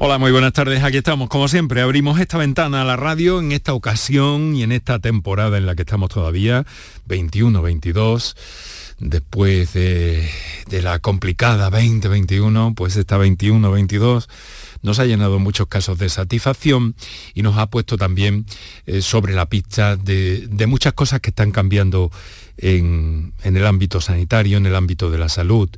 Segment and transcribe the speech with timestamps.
[0.00, 0.84] Hola, muy buenas tardes.
[0.84, 4.70] Aquí estamos, como siempre, abrimos esta ventana a la radio en esta ocasión y en
[4.70, 6.64] esta temporada en la que estamos todavía,
[7.08, 8.36] 21-22,
[9.00, 10.30] después de,
[10.70, 14.28] la complicada 2021, pues esta 21-22
[14.82, 16.94] nos ha llenado muchos casos de satisfacción
[17.34, 18.46] y nos ha puesto también
[18.86, 22.12] eh, sobre la pista de, muchas cosas que están cambiando
[22.56, 25.68] en, en el ámbito sanitario, en el ámbito de la salud.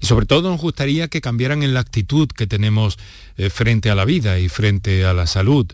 [0.00, 2.98] Y sobre todo nos gustaría que cambiaran en la actitud que tenemos
[3.36, 5.66] eh, frente a la vida y frente a la salud,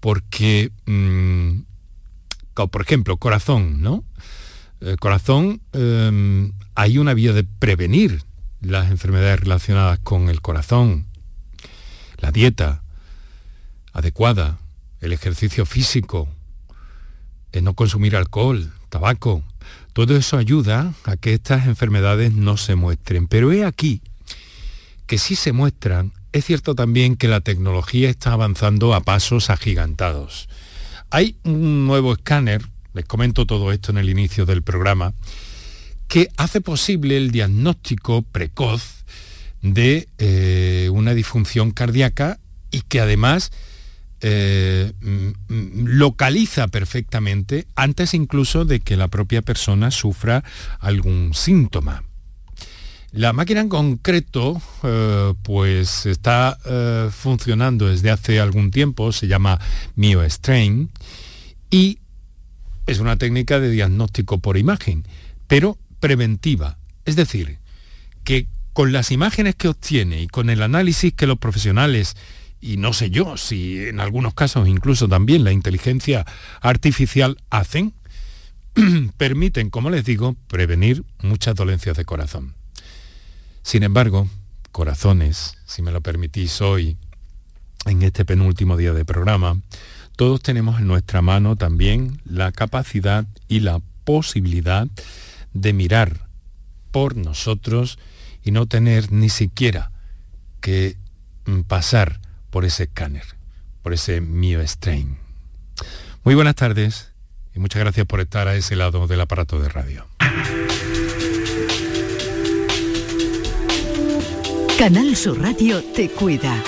[0.00, 1.60] porque, mm,
[2.54, 4.04] por ejemplo, corazón, ¿no?
[4.80, 8.22] El corazón, em, hay una vía de prevenir
[8.60, 11.06] las enfermedades relacionadas con el corazón,
[12.18, 12.82] la dieta
[13.92, 14.58] adecuada,
[15.00, 16.28] el ejercicio físico,
[17.52, 19.44] el no consumir alcohol, tabaco,
[19.94, 23.28] todo eso ayuda a que estas enfermedades no se muestren.
[23.28, 24.02] Pero he aquí
[25.06, 30.48] que si se muestran, es cierto también que la tecnología está avanzando a pasos agigantados.
[31.10, 35.14] Hay un nuevo escáner, les comento todo esto en el inicio del programa,
[36.08, 39.04] que hace posible el diagnóstico precoz
[39.62, 42.40] de eh, una disfunción cardíaca
[42.72, 43.52] y que además
[44.26, 50.42] eh, mm, localiza perfectamente antes incluso de que la propia persona sufra
[50.80, 52.04] algún síntoma.
[53.12, 59.60] La máquina en concreto eh, pues está eh, funcionando desde hace algún tiempo, se llama
[59.94, 60.88] MioStrain
[61.70, 61.98] y
[62.86, 65.04] es una técnica de diagnóstico por imagen,
[65.48, 66.78] pero preventiva.
[67.04, 67.58] Es decir,
[68.24, 72.16] que con las imágenes que obtiene y con el análisis que los profesionales
[72.64, 76.24] y no sé yo si en algunos casos incluso también la inteligencia
[76.62, 77.92] artificial hacen,
[79.18, 82.54] permiten, como les digo, prevenir muchas dolencias de corazón.
[83.62, 84.30] Sin embargo,
[84.72, 86.96] corazones, si me lo permitís hoy,
[87.84, 89.60] en este penúltimo día de programa,
[90.16, 94.88] todos tenemos en nuestra mano también la capacidad y la posibilidad
[95.52, 96.28] de mirar
[96.90, 97.98] por nosotros
[98.42, 99.92] y no tener ni siquiera
[100.62, 100.96] que
[101.44, 102.23] mm, pasar
[102.54, 103.24] por ese escáner,
[103.82, 105.18] por ese Mio Strain.
[106.22, 107.10] Muy buenas tardes
[107.52, 110.06] y muchas gracias por estar a ese lado del aparato de radio.
[114.78, 116.62] Canal Sur Radio te cuida.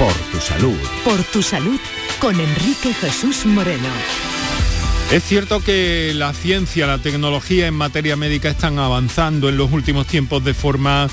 [0.00, 0.76] Por tu salud.
[1.04, 1.78] Por tu salud
[2.20, 3.90] con Enrique Jesús Moreno.
[5.12, 10.08] Es cierto que la ciencia, la tecnología en materia médica están avanzando en los últimos
[10.08, 11.08] tiempos de forma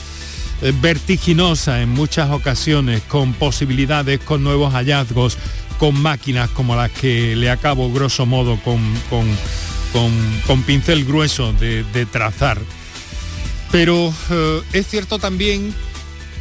[0.82, 5.38] vertiginosa en muchas ocasiones, con posibilidades, con nuevos hallazgos,
[5.78, 12.60] con máquinas como las que le acabo grosso modo con, con, pincel grueso de, trazar.
[13.72, 15.74] Pero eh, es cierto también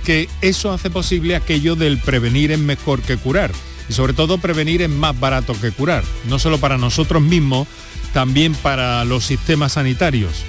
[0.04, 3.50] que eso hace posible aquello del prevenir es mejor que curar.
[3.88, 6.04] Y sobre todo prevenir es más barato que curar.
[6.28, 7.66] No solo para nosotros mismos,
[8.12, 10.44] también para los sistemas sanitarios,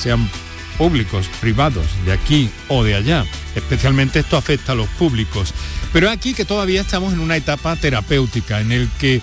[0.00, 0.28] sean
[0.78, 3.24] públicos, privados, de aquí o de allá.
[3.54, 5.54] Especialmente esto afecta a los públicos.
[5.92, 9.22] Pero aquí que todavía estamos en una etapa terapéutica en el que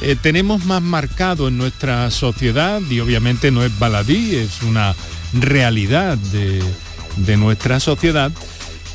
[0.00, 4.94] eh, tenemos más marcado en nuestra sociedad, y obviamente no es baladí, es una
[5.32, 8.32] realidad de, nuestra sociedad,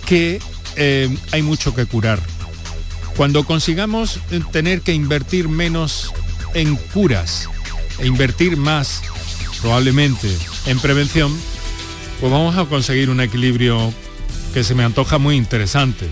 [0.05, 0.41] que
[0.75, 2.19] eh, hay mucho que curar.
[3.15, 6.13] Cuando consigamos eh, tener que invertir menos
[6.53, 7.49] en curas
[7.99, 9.01] e invertir más
[9.61, 10.29] probablemente
[10.65, 11.35] en prevención,
[12.19, 13.93] pues vamos a conseguir un equilibrio
[14.53, 16.07] que se me antoja muy interesante.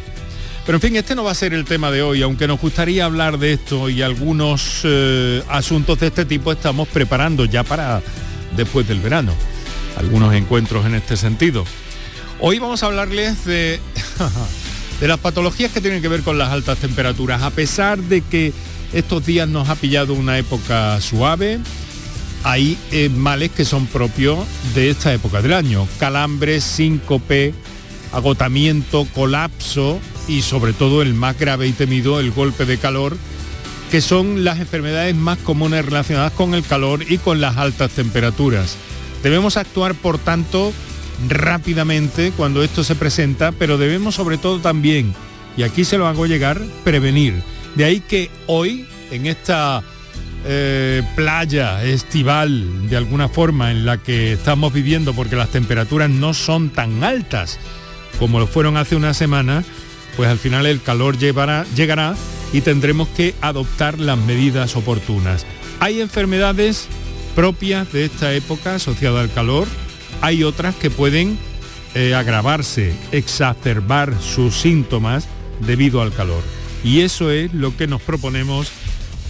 [0.65, 3.05] Pero en fin, este no va a ser el tema de hoy, aunque nos gustaría
[3.05, 8.01] hablar de esto y algunos eh, asuntos de este tipo estamos preparando ya para
[8.55, 9.33] después del verano.
[9.97, 11.65] Algunos encuentros en este sentido.
[12.39, 13.79] Hoy vamos a hablarles de,
[14.99, 17.43] de las patologías que tienen que ver con las altas temperaturas.
[17.43, 18.51] A pesar de que
[18.91, 21.59] estos días nos ha pillado una época suave,
[22.45, 24.37] hay eh, males que son propios
[24.75, 25.87] de esta época del año.
[25.99, 27.55] Calambres, síncope,
[28.13, 33.17] agotamiento, colapso y sobre todo el más grave y temido, el golpe de calor,
[33.89, 38.77] que son las enfermedades más comunes relacionadas con el calor y con las altas temperaturas.
[39.23, 40.71] Debemos actuar, por tanto,
[41.27, 45.15] rápidamente cuando esto se presenta, pero debemos sobre todo también,
[45.57, 47.41] y aquí se lo hago llegar, prevenir.
[47.73, 49.81] De ahí que hoy, en esta
[50.45, 56.33] eh, playa estival de alguna forma en la que estamos viviendo porque las temperaturas no
[56.33, 57.59] son tan altas
[58.19, 59.63] como lo fueron hace una semana,
[60.15, 62.15] pues al final el calor llevará, llegará
[62.53, 65.45] y tendremos que adoptar las medidas oportunas.
[65.79, 66.87] Hay enfermedades
[67.35, 69.67] propias de esta época asociadas al calor,
[70.21, 71.37] hay otras que pueden
[71.93, 75.27] eh, agravarse, exacerbar sus síntomas
[75.59, 76.43] debido al calor.
[76.83, 78.71] Y eso es lo que nos proponemos,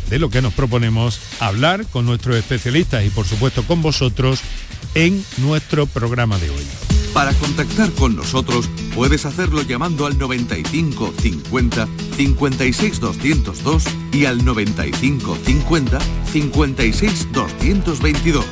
[0.09, 4.39] de lo que nos proponemos hablar con nuestros especialistas y por supuesto con vosotros
[4.93, 6.65] en nuestro programa de hoy.
[7.13, 11.87] Para contactar con nosotros puedes hacerlo llamando al 95 50
[12.17, 15.99] 56 202 y al 95 50
[16.31, 18.45] 56 222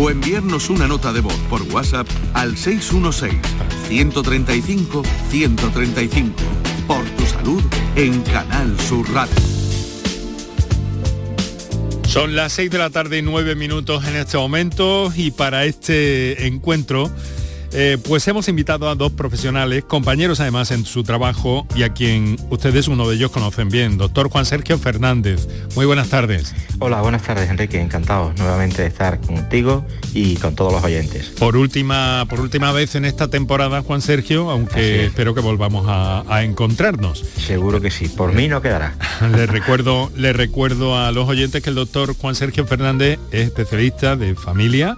[0.00, 3.34] o enviarnos una nota de voz por WhatsApp al 616
[3.88, 6.32] 135 135.
[6.86, 7.62] Por tu salud
[7.96, 9.55] en Canal Sur Radio.
[12.16, 16.46] Son las 6 de la tarde y 9 minutos en este momento y para este
[16.46, 17.10] encuentro
[17.72, 22.36] eh, pues hemos invitado a dos profesionales, compañeros además en su trabajo y a quien
[22.50, 25.48] ustedes, uno de ellos, conocen bien, doctor Juan Sergio Fernández.
[25.74, 26.54] Muy buenas tardes.
[26.78, 29.84] Hola, buenas tardes Enrique, encantado nuevamente de estar contigo
[30.14, 31.26] y con todos los oyentes.
[31.38, 36.24] Por última, por última vez en esta temporada, Juan Sergio, aunque espero que volvamos a,
[36.28, 37.24] a, encontrarnos.
[37.36, 38.94] Seguro que sí, por mí no quedará.
[39.36, 44.16] le, recuerdo, le recuerdo a los oyentes que el doctor Juan Sergio Fernández es especialista
[44.16, 44.96] de familia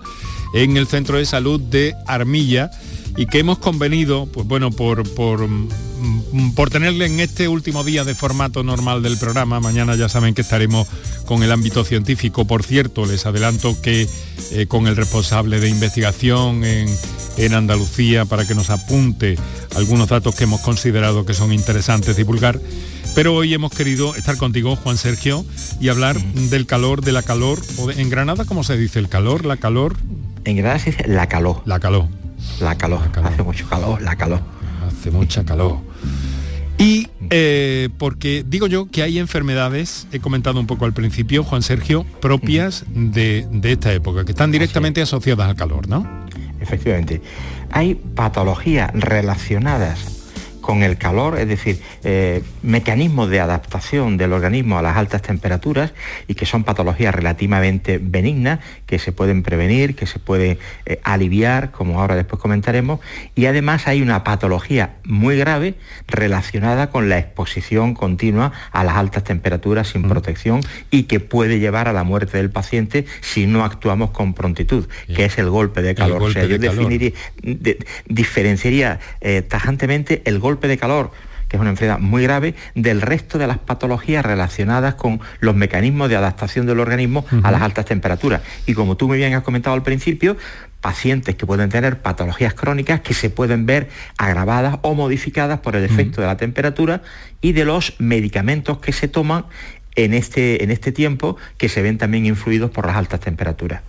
[0.55, 2.71] en el Centro de Salud de Armilla
[3.17, 8.05] y que hemos convenido, pues bueno, por, por, mm, por, tenerle en este último día
[8.05, 10.87] de formato normal del programa, mañana ya saben que estaremos
[11.27, 14.07] con el ámbito científico, por cierto, les adelanto que
[14.53, 16.89] eh, con el responsable de investigación en,
[17.39, 19.37] en Andalucía para que nos apunte
[19.75, 22.61] algunos datos que hemos considerado que son interesantes divulgar.
[23.15, 25.45] Pero hoy hemos querido estar contigo, Juan Sergio,
[25.81, 27.61] y hablar del calor, de la calor.
[27.79, 28.99] O de, ¿En Granada cómo se dice?
[28.99, 29.45] ¿El calor?
[29.45, 29.97] ¿La calor?
[30.45, 31.63] En Granada se dice la calor.
[31.65, 32.09] La calor.
[32.61, 33.01] La calor.
[33.25, 34.41] Hace mucho calor, la calor.
[34.87, 35.79] Hace mucha calor.
[36.79, 41.63] Y eh, porque digo yo que hay enfermedades, he comentado un poco al principio, Juan
[41.63, 46.07] Sergio, propias de, de esta época, que están directamente asociadas al calor, ¿no?
[46.61, 47.21] Efectivamente.
[47.71, 50.18] Hay patologías relacionadas
[50.69, 55.95] con el calor, es decir, eh, mecanismos de adaptación del organismo a las altas temperaturas
[56.27, 61.71] y que son patologías relativamente benignas, que se pueden prevenir, que se pueden eh, aliviar,
[61.71, 63.01] como ahora después comentaremos,
[63.35, 65.73] y además hay una patología muy grave
[66.07, 70.61] relacionada con la exposición continua a las altas temperaturas sin protección
[70.91, 74.87] y que puede llevar a la muerte del paciente si no actuamos con prontitud,
[75.17, 76.19] que es el golpe de calor.
[76.19, 77.13] Golpe o sea, yo de definiría,
[77.43, 81.13] de, diferenciaría eh, tajantemente el golpe de calor
[81.49, 86.09] que es una enfermedad muy grave, del resto de las patologías relacionadas con los mecanismos
[86.09, 87.41] de adaptación del organismo uh -huh.
[87.45, 88.43] a las altas temperaturas.
[88.67, 90.37] Y como tú muy bien has comentado al principio,
[90.81, 95.85] pacientes que pueden tener patologías crónicas que se pueden ver agravadas o modificadas por el
[95.85, 96.21] efecto uh -huh.
[96.21, 97.03] de la temperatura
[97.41, 99.47] y de los medicamentos que se toman
[99.97, 103.81] en este, en este tiempo que se ven también influidos por las altas temperaturas.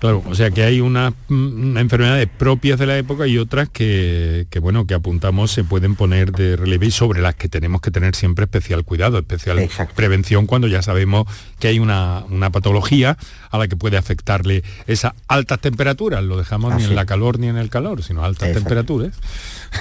[0.00, 4.46] Claro, o sea que hay unas una enfermedades propias de la época y otras que,
[4.48, 7.90] que, bueno, que apuntamos se pueden poner de relieve y sobre las que tenemos que
[7.90, 9.94] tener siempre especial cuidado, especial Exacto.
[9.94, 11.26] prevención cuando ya sabemos
[11.58, 13.18] que hay una, una, patología
[13.50, 16.24] a la que puede afectarle esas altas temperaturas.
[16.24, 16.84] Lo dejamos Así.
[16.84, 18.68] ni en la calor ni en el calor, sino altas Exacto.
[18.68, 19.14] temperaturas.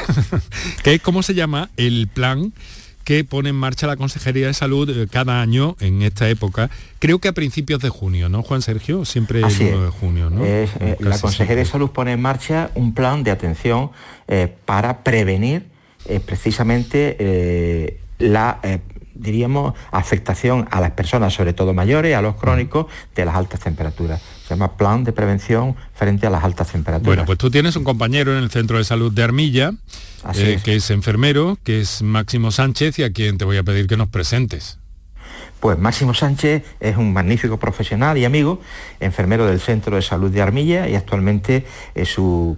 [0.83, 2.51] que es como se llama el plan
[3.09, 6.69] que pone en marcha la Consejería de Salud eh, cada año en esta época,
[6.99, 9.03] creo que a principios de junio, ¿no, Juan Sergio?
[9.03, 10.45] Siempre Así el 1 de junio, ¿no?
[10.45, 13.89] Es, eh, la Consejería de Salud pone en marcha un plan de atención
[14.27, 15.65] eh, para prevenir
[16.05, 18.59] eh, precisamente la
[19.19, 24.21] diríamos, afectación a las personas, sobre todo mayores, a los crónicos, de las altas temperaturas.
[24.47, 27.05] Se llama Plan de Prevención frente a las altas temperaturas.
[27.05, 29.73] Bueno, pues tú tienes un compañero en el Centro de Salud de Armilla,
[30.35, 30.63] eh, es.
[30.63, 33.97] que es enfermero, que es Máximo Sánchez, y a quien te voy a pedir que
[33.97, 34.79] nos presentes.
[35.59, 38.61] Pues Máximo Sánchez es un magnífico profesional y amigo,
[39.01, 42.57] enfermero del Centro de Salud de Armilla y actualmente es su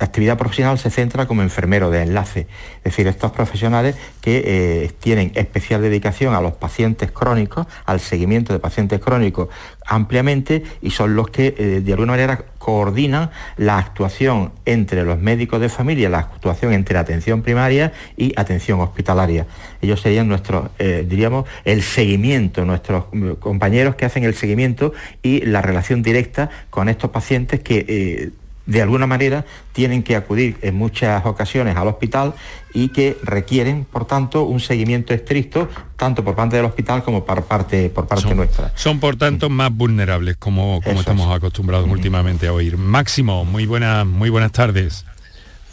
[0.00, 2.46] la actividad profesional se centra como enfermero de enlace,
[2.78, 8.54] es decir, estos profesionales que eh, tienen especial dedicación a los pacientes crónicos, al seguimiento
[8.54, 9.48] de pacientes crónicos
[9.86, 15.60] ampliamente y son los que eh, de alguna manera coordinan la actuación entre los médicos
[15.60, 19.46] de familia, la actuación entre atención primaria y atención hospitalaria.
[19.82, 25.44] Ellos serían nuestros, eh, diríamos, el seguimiento, nuestros mm, compañeros que hacen el seguimiento y
[25.44, 28.32] la relación directa con estos pacientes que
[28.70, 32.34] de alguna manera tienen que acudir en muchas ocasiones al hospital
[32.72, 37.42] y que requieren, por tanto, un seguimiento estricto tanto por parte del hospital como por
[37.44, 38.72] parte, por parte son, nuestra.
[38.76, 41.36] Son, por tanto, más vulnerables, como, como estamos es.
[41.36, 41.90] acostumbrados mm.
[41.90, 42.76] últimamente a oír.
[42.76, 45.04] Máximo, muy, buena, muy buenas tardes.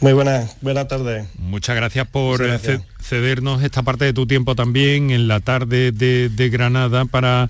[0.00, 1.28] Muy buenas, buenas tardes.
[1.38, 2.82] Muchas gracias por gracias.
[3.00, 7.48] cedernos esta parte de tu tiempo también en la tarde de, de Granada para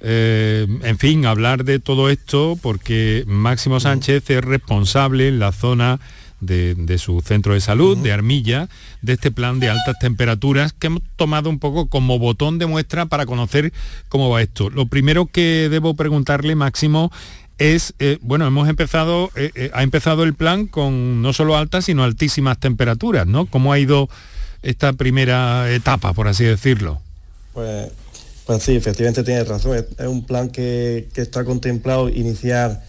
[0.00, 6.00] eh, en fin, hablar de todo esto porque Máximo Sánchez es responsable en la zona
[6.40, 8.68] de, su centro de salud, de Armilla,
[9.02, 13.06] de este plan de altas temperaturas que hemos tomado un poco como botón de muestra
[13.06, 13.72] para conocer
[14.08, 14.70] cómo va esto.
[14.70, 17.10] Lo primero que debo preguntarle, Máximo,
[17.58, 21.86] es, eh, bueno, hemos empezado, eh, eh, ha empezado el plan con no solo altas,
[21.86, 23.46] sino altísimas temperaturas, ¿no?
[23.46, 24.08] ¿Cómo ha ido
[24.62, 27.00] esta primera etapa, por así decirlo?
[27.52, 27.90] Pues,
[28.48, 29.76] pues sí, efectivamente tienes razón.
[29.76, 32.82] Es, un plan que, está contemplado iniciar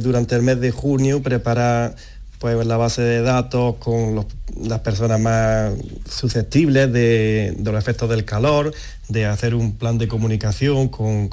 [0.00, 1.94] durante el mes de junio, preparar
[2.38, 4.26] pues la base de datos con
[4.64, 5.74] las personas más
[6.08, 8.72] susceptibles de, los efectos del calor,
[9.10, 11.28] de hacer un plan de comunicación con,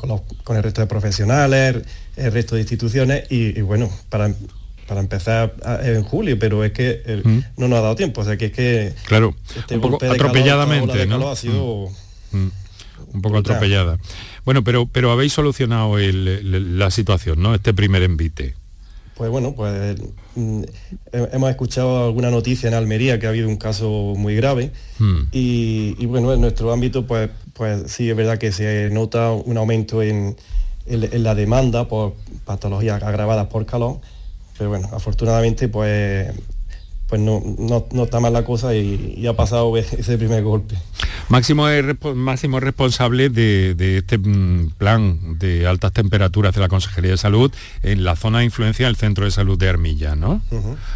[0.49, 1.77] el resto de profesionales,
[2.17, 4.33] el resto de instituciones y, bueno, para,
[4.85, 7.39] para empezar en julio, pero es que eh, mm.
[7.55, 8.93] no nos ha dado tiempo, o sea que es que...
[9.05, 11.29] Claro, este un poco atropelladamente, ¿no?
[11.29, 11.87] Ha sido...
[12.33, 12.37] Mm.
[12.37, 12.51] Mm.
[13.13, 13.97] Un poco atropellada.
[14.45, 17.55] Bueno, pero, pero habéis solucionado la situación, ¿no?
[17.55, 18.55] Este primer envite.
[19.19, 19.99] Pues bueno, pues
[21.11, 24.71] hemos escuchado alguna noticia en Almería que ha habido un caso muy grave
[25.33, 30.01] y, bueno, en nuestro ámbito pues, pues sí es verdad que se nota un aumento
[30.01, 30.37] en,
[30.85, 32.15] en, la demanda por
[32.45, 33.99] patologías agravadas por calor,
[34.57, 36.33] pero bueno, afortunadamente pues
[37.09, 37.41] pues no,
[37.91, 40.75] no, está mal la cosa y, ha pasado ese primer golpe.
[41.27, 41.83] Máximo es
[42.15, 47.51] máximo responsable de, este mm, plan de altas temperaturas de la Consejería de Salud
[47.81, 50.41] en la zona de influencia del Centro de Salud de Armilla, ¿no?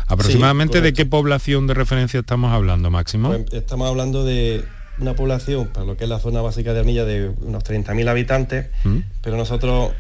[0.08, 3.30] ¿Aproximadamente de qué población de referencia estamos hablando, Máximo?
[3.30, 4.64] Pues estamos hablando de
[5.00, 8.68] una población, para lo que es la zona básica de Armilla, de unos 30.000 habitantes,
[8.84, 8.98] mm.
[9.22, 9.92] pero nosotros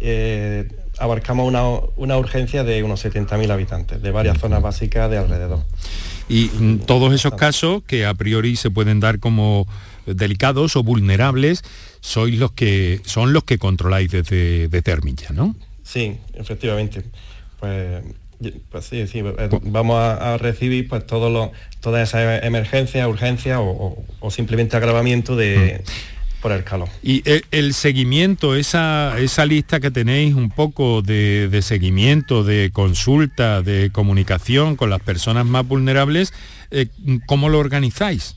[0.00, 0.66] eh,
[1.00, 1.46] abarcamos
[1.96, 5.64] una, urgencia de unos 70.000 habitantes, de varias zonas básicas de alrededor.
[6.28, 9.66] Y mm, todos esos casos que a priori se pueden dar como
[10.06, 11.62] delicados o vulnerables,
[12.00, 15.56] sois los que son los que controláis desde, desde Armilla, ¿no?
[15.82, 17.02] Sí, efectivamente.
[17.58, 18.04] Pues
[18.70, 24.30] pues sí, sí, eh, vamos a, recibir pues todos los, todas esas emergencias, urgencias o,
[24.30, 26.19] simplemente agravamiento de, mm.
[26.40, 26.88] Por el calor.
[27.02, 33.90] Y el, seguimiento, esa, esa, lista que tenéis un poco de, seguimiento, de consulta, de
[33.92, 36.32] comunicación con las personas más vulnerables,
[36.70, 36.86] eh,
[37.26, 38.36] ¿cómo lo organizáis?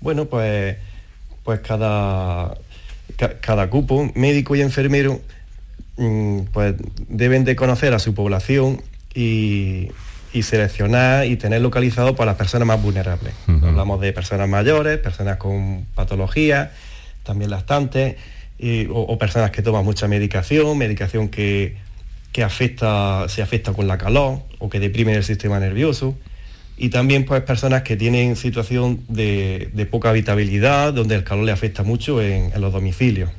[0.00, 0.76] Bueno, pues,
[1.42, 2.56] pues cada,
[3.40, 5.20] cada cupo, médico y enfermero,
[5.96, 6.74] Mm, pues
[7.08, 8.82] deben de conocer a su población
[9.14, 9.90] y,
[10.42, 13.32] seleccionar y tener localizado para las personas más vulnerables.
[13.46, 16.70] Hablamos de personas mayores, personas con patologías,
[17.22, 18.16] también lactantes,
[18.90, 21.76] o, personas que toman mucha medicación, medicación que,
[22.42, 26.16] afecta, se afecta con la calor o que deprimen el sistema nervioso.
[26.76, 31.82] Y también pues personas que tienen situación de, poca habitabilidad, donde el calor le afecta
[31.84, 33.30] mucho en, los domicilios.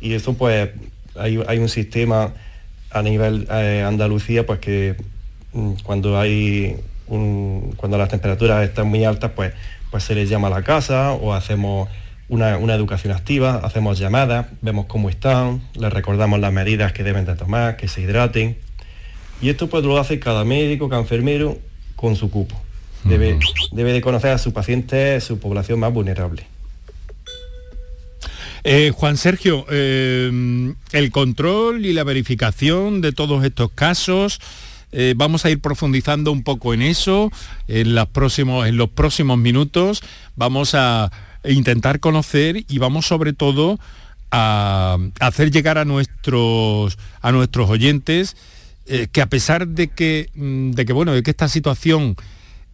[0.00, 0.70] Y eso pues
[1.16, 2.32] hay, un sistema
[2.90, 4.96] a nivel eh, Andalucía, pues que
[5.84, 6.76] cuando hay
[7.76, 9.52] cuando las temperaturas están muy altas, pues,
[9.90, 11.88] pues se les llama a la casa o hacemos
[12.28, 17.34] una, educación activa, hacemos llamadas, vemos cómo están, les recordamos las medidas que deben de
[17.34, 18.56] tomar, que se hidraten.
[19.42, 21.58] Y esto pues lo hace cada médico, cada enfermero
[21.96, 22.60] con su cupo.
[23.02, 23.38] Debe,
[23.72, 26.44] debe de conocer a su paciente, su población más vulnerable.
[28.62, 30.30] Eh, Juan Sergio, eh,
[30.92, 34.38] el control y la verificación de todos estos casos,
[34.92, 37.30] eh, vamos a ir profundizando un poco en eso
[37.68, 40.02] en, próximos, en los próximos minutos.
[40.36, 41.10] Vamos a
[41.44, 43.78] intentar conocer y vamos sobre todo
[44.30, 48.36] a, hacer llegar a nuestros, a nuestros oyentes
[49.12, 52.16] que a pesar de que, mm, de que, bueno, de que esta situación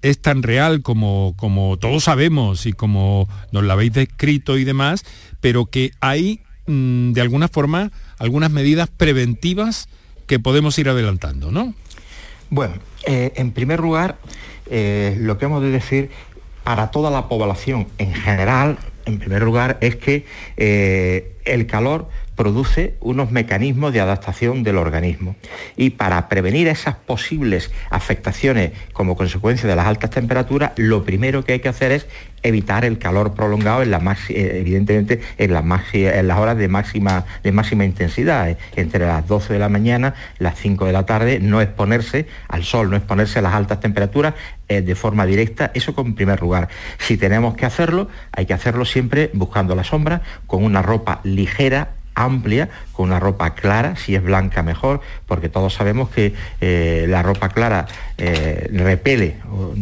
[0.02, 5.04] es tan real como, como todos sabemos y como nos la habéis descrito y demás,
[5.40, 9.88] pero que hay mm, de alguna forma algunas medidas preventivas
[10.26, 11.74] que podemos ir adelantando, ¿no?
[12.50, 12.74] Bueno,
[13.06, 14.16] eh, en primer lugar,
[14.70, 16.10] eh, lo que hemos de decir
[16.62, 20.24] para toda la población en general, en primer lugar, es que
[20.56, 25.34] eh, el calor produce unos mecanismos de adaptación del organismo.
[25.76, 31.54] Y para prevenir esas posibles afectaciones como consecuencia de las altas temperaturas, lo primero que
[31.54, 32.06] hay que hacer es
[32.42, 37.84] evitar el calor prolongado en la eh, evidentemente en las, horas de máxima, de máxima
[37.84, 42.26] intensidad, eh, entre las 12 de la mañana, las 5 de la tarde, no exponerse
[42.48, 44.34] al sol, no exponerse a las altas temperaturas
[44.68, 46.68] eh, de forma directa, eso en primer lugar.
[46.98, 51.90] Si tenemos que hacerlo, hay que hacerlo siempre buscando la sombra, con una ropa ligera,
[52.16, 57.22] amplia, con una ropa clara, si es blanca mejor, porque todos sabemos que eh, la
[57.22, 57.86] ropa clara
[58.18, 59.36] eh, repele,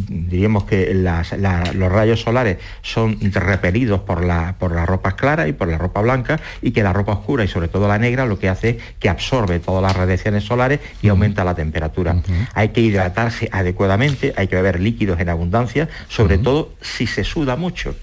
[0.08, 5.68] diríamos que los rayos solares son repelidos por la, por la ropa clara y por
[5.68, 8.48] la ropa blanca, y que la ropa oscura y sobre todo la negra lo que
[8.48, 12.16] hace es que absorbe todas las radiaciones solares y aumenta la temperatura.
[12.54, 17.54] Hay que hidratarse adecuadamente, hay que beber líquidos en abundancia, sobre todo si se suda
[17.56, 17.94] mucho.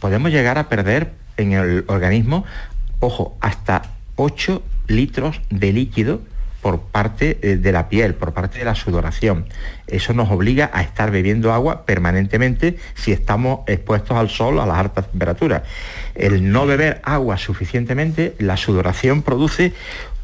[0.00, 2.44] Podemos llegar a perder en el organismo,
[3.00, 3.82] ojo, hasta
[4.16, 6.20] 8 litros de líquido
[6.66, 9.46] por parte eh, de la piel, por parte de la sudoración.
[9.86, 14.78] Eso nos obliga a estar bebiendo agua permanentemente si estamos expuestos al sol a las
[14.78, 15.62] altas temperaturas.
[16.16, 19.74] El no beber agua suficientemente, la sudoración produce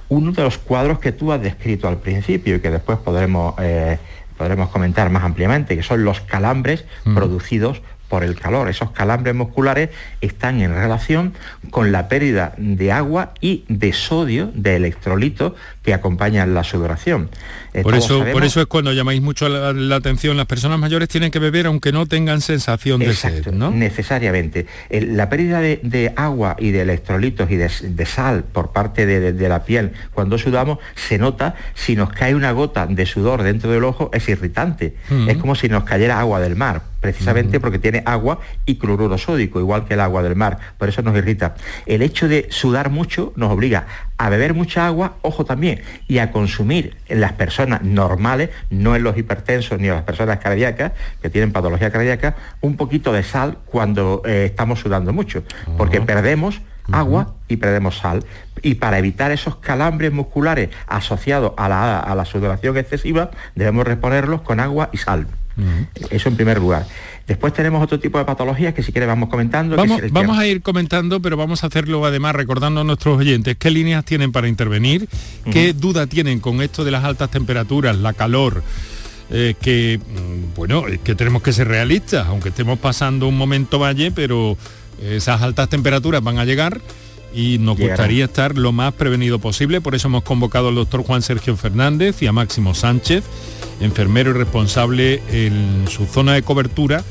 [0.09, 3.99] uno de los cuadros que tú has descrito al principio y que después podremos, eh,
[4.37, 7.14] podremos comentar más ampliamente, que son los calambres mm.
[7.14, 8.69] producidos por el calor.
[8.69, 9.88] Esos calambres musculares
[10.21, 11.33] están en relación
[11.71, 17.31] con la pérdida de agua y de sodio, de electrolitos que acompañan la sudoración.
[17.73, 21.31] Eh, por, eso, por eso es cuando llamáis mucho la, atención, las personas mayores tienen
[21.31, 23.71] que beber aunque no tengan sensación de sed, ¿no?
[23.71, 24.66] Necesariamente.
[24.90, 29.92] la pérdida de, agua y de electrolitos y de, sal por parte de, la piel
[30.12, 34.28] cuando sudamos se nota si nos cae una gota de sudor dentro del ojo es
[34.28, 34.97] irritante.
[35.26, 39.61] Es como si nos cayera agua del mar precisamente porque tiene agua y cloruro sódico,
[39.61, 41.56] igual que el agua del mar, por eso nos irrita.
[41.85, 46.30] El hecho de sudar mucho nos obliga a beber mucha agua, ojo también, y a
[46.30, 51.28] consumir en las personas normales, no en los hipertensos ni en las personas cardíacas, que
[51.28, 55.42] tienen patología cardíaca, un poquito de sal cuando eh, estamos sudando mucho,
[55.76, 58.25] porque perdemos agua y perdemos sal.
[58.62, 64.42] Y para evitar esos calambres musculares asociados a la, a la sudoración excesiva, debemos reponerlos
[64.42, 65.26] con agua y sal.
[66.11, 66.87] Eso en primer lugar.
[67.26, 69.76] Después tenemos otro tipo de patologías que si quieres vamos comentando.
[69.76, 74.04] Vamos, a ir comentando, pero vamos a hacerlo además recordando a nuestros oyentes qué líneas
[74.04, 75.09] tienen para intervenir,
[75.50, 78.62] qué duda tienen con esto de las altas temperaturas, la calor.
[79.35, 84.11] Eh, que mm, bueno, que tenemos que ser realistas, aunque estemos pasando un momento valle,
[84.11, 84.59] pero
[85.02, 86.80] esas altas temperaturas van a llegar
[87.35, 89.81] y nos gustaría estar lo más prevenido posible.
[89.81, 93.25] Por eso hemos convocado al doctor Juan Sergio Fernández y a Máximo Sánchez
[93.81, 97.05] enfermero y responsable en su zona de cobertura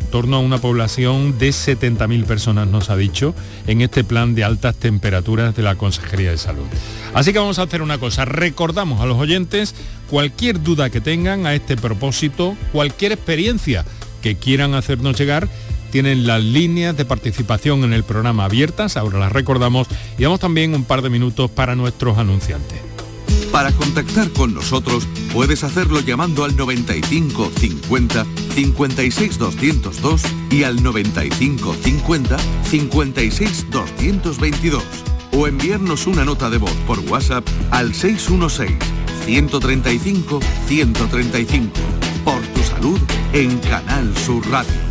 [0.00, 3.34] en torno a una población de 70.000 personas, nos ha dicho,
[3.66, 6.64] en este plan de altas temperaturas de la Consejería de Salud.
[7.12, 9.74] Así que vamos a hacer una cosa, recordamos a los oyentes
[10.08, 13.84] cualquier duda que tengan a este propósito, cualquier experiencia
[14.22, 15.48] que quieran hacernos llegar,
[15.90, 20.74] tienen las líneas de participación en el programa abiertas, ahora las recordamos, y damos también
[20.74, 22.80] un par de minutos para nuestros anunciantes.
[23.52, 31.74] Para contactar con nosotros puedes hacerlo llamando al 95 50 56 202 y al 95
[31.82, 34.82] 50 56 222
[35.32, 38.76] o enviarnos una nota de voz por WhatsApp al 616
[39.24, 41.70] 135 135
[42.24, 43.00] por tu salud
[43.32, 44.87] en Canal Sur Radio.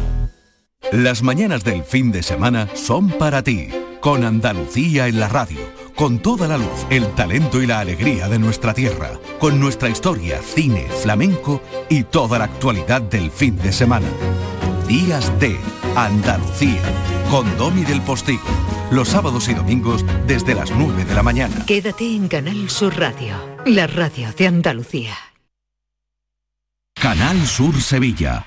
[0.92, 3.70] Las mañanas del fin de semana son para ti
[4.00, 5.60] con Andalucía en la radio
[5.98, 10.40] con toda la luz, el talento y la alegría de nuestra tierra, con nuestra historia,
[10.44, 14.08] cine, flamenco y toda la actualidad del fin de semana.
[14.88, 15.58] Días de
[15.96, 16.84] Andalucía,
[17.32, 18.44] con Domi del Postigo,
[18.92, 21.66] los sábados y domingos desde las 9 de la mañana.
[21.66, 23.34] Quédate en Canal Sur Radio,
[23.66, 25.18] la radio de Andalucía.
[26.94, 28.47] Canal Sur Sevilla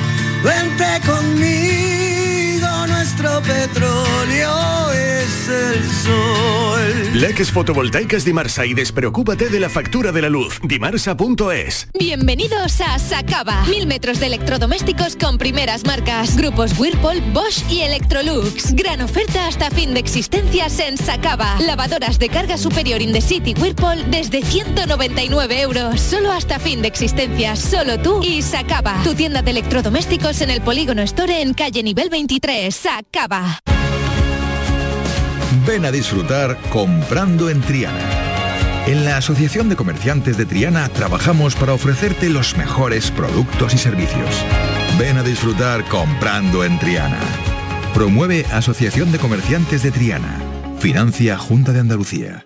[0.43, 2.00] Vente conmigo,
[3.31, 6.71] nuestro petróleo es el sol.
[7.13, 10.59] Leques fotovoltaicas Dimarsa y despreocúpate de la factura de la luz.
[10.63, 11.87] Dimarsa.es.
[11.97, 13.63] Bienvenidos a Sacaba.
[13.65, 16.35] Mil metros de electrodomésticos con primeras marcas.
[16.37, 18.73] Grupos Whirlpool, Bosch y Electrolux.
[18.73, 21.57] Gran oferta hasta fin de existencias en Sacaba.
[21.59, 25.99] Lavadoras de carga superior in the city Whirlpool desde 199 euros.
[25.99, 27.59] Solo hasta fin de existencias.
[27.59, 29.01] Solo tú y Sacaba.
[29.03, 32.73] Tu tienda de electrodomésticos en el Polígono Store en calle nivel 23.
[32.73, 33.20] Sacaba.
[35.65, 37.99] Ven a disfrutar comprando en Triana.
[38.87, 44.43] En la Asociación de Comerciantes de Triana trabajamos para ofrecerte los mejores productos y servicios.
[44.97, 47.19] Ven a disfrutar comprando en Triana.
[47.93, 50.39] Promueve Asociación de Comerciantes de Triana.
[50.79, 52.45] Financia Junta de Andalucía.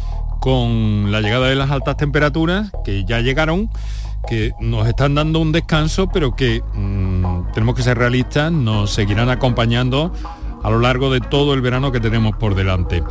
[0.41, 3.69] con la llegada de las altas temperaturas, que ya llegaron,
[4.27, 9.29] que nos están dando un descanso, pero que mm, tenemos que ser realistas, nos seguirán
[9.29, 10.11] acompañando
[10.63, 13.03] a lo largo de todo el verano que tenemos por delante.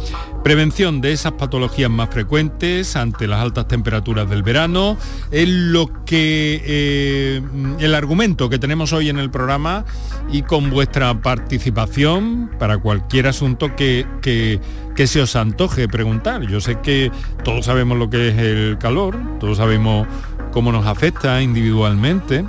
[0.42, 4.96] Prevención de esas patologías más frecuentes ante las altas temperaturas del verano
[5.30, 7.42] es lo que eh,
[7.78, 9.84] el argumento que tenemos hoy en el programa
[10.30, 14.60] y con vuestra participación para cualquier asunto que, que,
[14.94, 16.42] que se os antoje preguntar.
[16.42, 17.10] Yo sé que
[17.44, 20.06] todos sabemos lo que es el calor, todos sabemos
[20.52, 22.44] cómo nos afecta individualmente.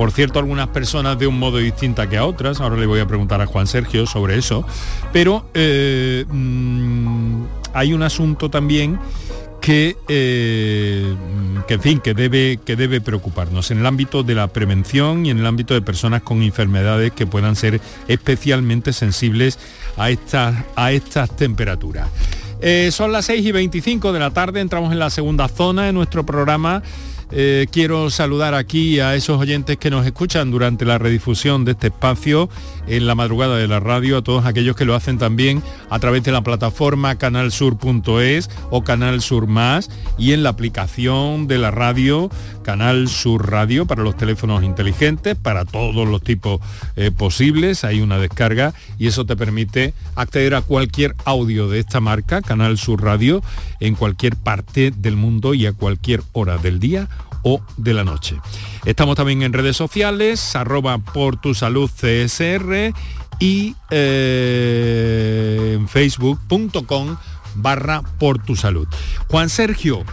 [0.00, 2.58] Por cierto, algunas personas de un modo distinta que a otras.
[2.62, 4.64] Ahora le voy a preguntar a Juan Sergio sobre eso.
[5.12, 8.98] Pero eh, mm, hay un asunto también
[9.60, 11.14] que, eh,
[11.68, 15.30] que, en fin, que debe, que debe preocuparnos en el ámbito de la prevención y
[15.32, 19.58] en el ámbito de personas con enfermedades que puedan ser especialmente sensibles
[19.98, 22.08] a estas, a estas temperaturas.
[22.62, 25.92] Eh, son las 6 y 25 de la tarde, entramos en la segunda zona de
[25.92, 26.82] nuestro programa
[27.32, 31.88] eh, quiero saludar aquí a esos oyentes que nos escuchan durante la redifusión de este
[31.88, 32.48] espacio
[32.86, 36.24] en la madrugada de la radio, a todos aquellos que lo hacen también a través
[36.24, 42.30] de la plataforma canalsur.es o Canal Sur Más y en la aplicación de la radio
[42.70, 46.60] Canal Sur Radio para los teléfonos inteligentes, para todos los tipos
[46.94, 47.82] eh, posibles.
[47.82, 52.78] Hay una descarga y eso te permite acceder a cualquier audio de esta marca, Canal
[52.78, 53.42] Sur Radio,
[53.80, 57.08] en cualquier parte del mundo y a cualquier hora del día
[57.42, 58.36] o de la noche.
[58.84, 61.90] Estamos también en redes sociales, arroba por tu salud
[63.40, 67.16] y eh, en facebook.com
[67.56, 68.86] barra por tu salud.
[69.26, 70.04] Juan Sergio,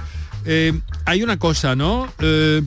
[0.48, 2.08] eh, hay una cosa, ¿no?
[2.20, 2.64] Eh,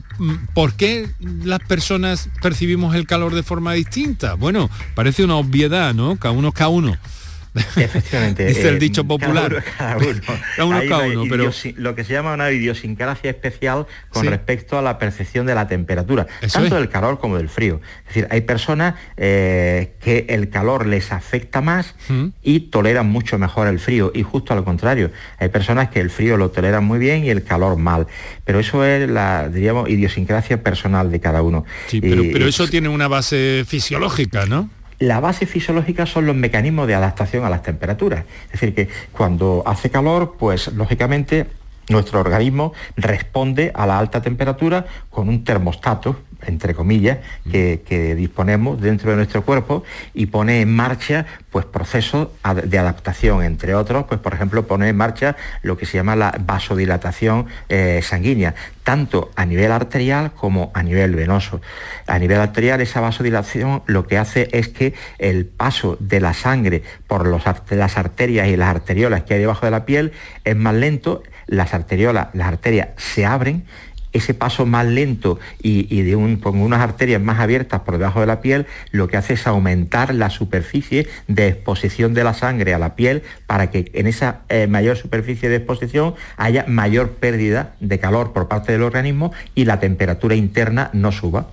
[0.53, 1.09] ¿Por qué
[1.43, 4.35] las personas percibimos el calor de forma distinta?
[4.35, 6.15] Bueno, parece una obviedad, ¿no?
[6.17, 6.95] Cada uno cada uno.
[7.75, 8.45] Efectivamente.
[8.45, 9.63] Dice el dicho popular.
[9.77, 10.41] Cada uno, cada uno.
[10.55, 11.51] Cada uno, cada uno, pero...
[11.77, 14.29] Lo que se llama una idiosincrasia especial con Sí.
[14.29, 16.81] respecto a la percepción de la temperatura, Eso tanto es.
[16.81, 17.81] del calor como del frío.
[18.01, 22.27] Es decir, hay personas eh, que el calor les afecta más ¿Mm?
[22.43, 26.37] y toleran mucho mejor el frío y justo al contrario, hay personas que el frío
[26.37, 28.07] lo toleran muy bien y el calor mal.
[28.45, 31.65] Pero eso es la, diríamos, idiosincrasia personal de cada uno.
[31.87, 34.69] Sí, pero, Y- pero eso tiene una base fisiológica, ¿no?
[35.01, 38.23] La base fisiológica son los mecanismos de adaptación a las temperaturas.
[38.45, 41.47] Es decir, que cuando hace calor, pues lógicamente
[41.89, 48.81] nuestro organismo responde a la alta temperatura con un termostato, entre comillas, que, que disponemos
[48.81, 52.29] dentro de nuestro cuerpo y pone en marcha pues procesos
[52.63, 56.33] de adaptación, entre otros, pues por ejemplo pone en marcha lo que se llama la
[56.39, 61.61] vasodilatación eh, sanguínea, tanto a nivel arterial como a nivel venoso.
[62.07, 66.83] A nivel arterial esa vasodilatación lo que hace es que el paso de la sangre
[67.07, 70.13] por los las arterias y las arteriolas que hay debajo de la piel
[70.45, 73.65] es más lento, las arteriolas, las arterias se abren
[74.13, 78.19] ese paso más lento y, y de un, con unas arterias más abiertas por debajo
[78.19, 82.73] de la piel, lo que hace es aumentar la superficie de exposición de la sangre
[82.73, 87.75] a la piel para que en esa eh, mayor superficie de exposición haya mayor pérdida
[87.79, 91.47] de calor por parte del organismo y la temperatura interna no suba.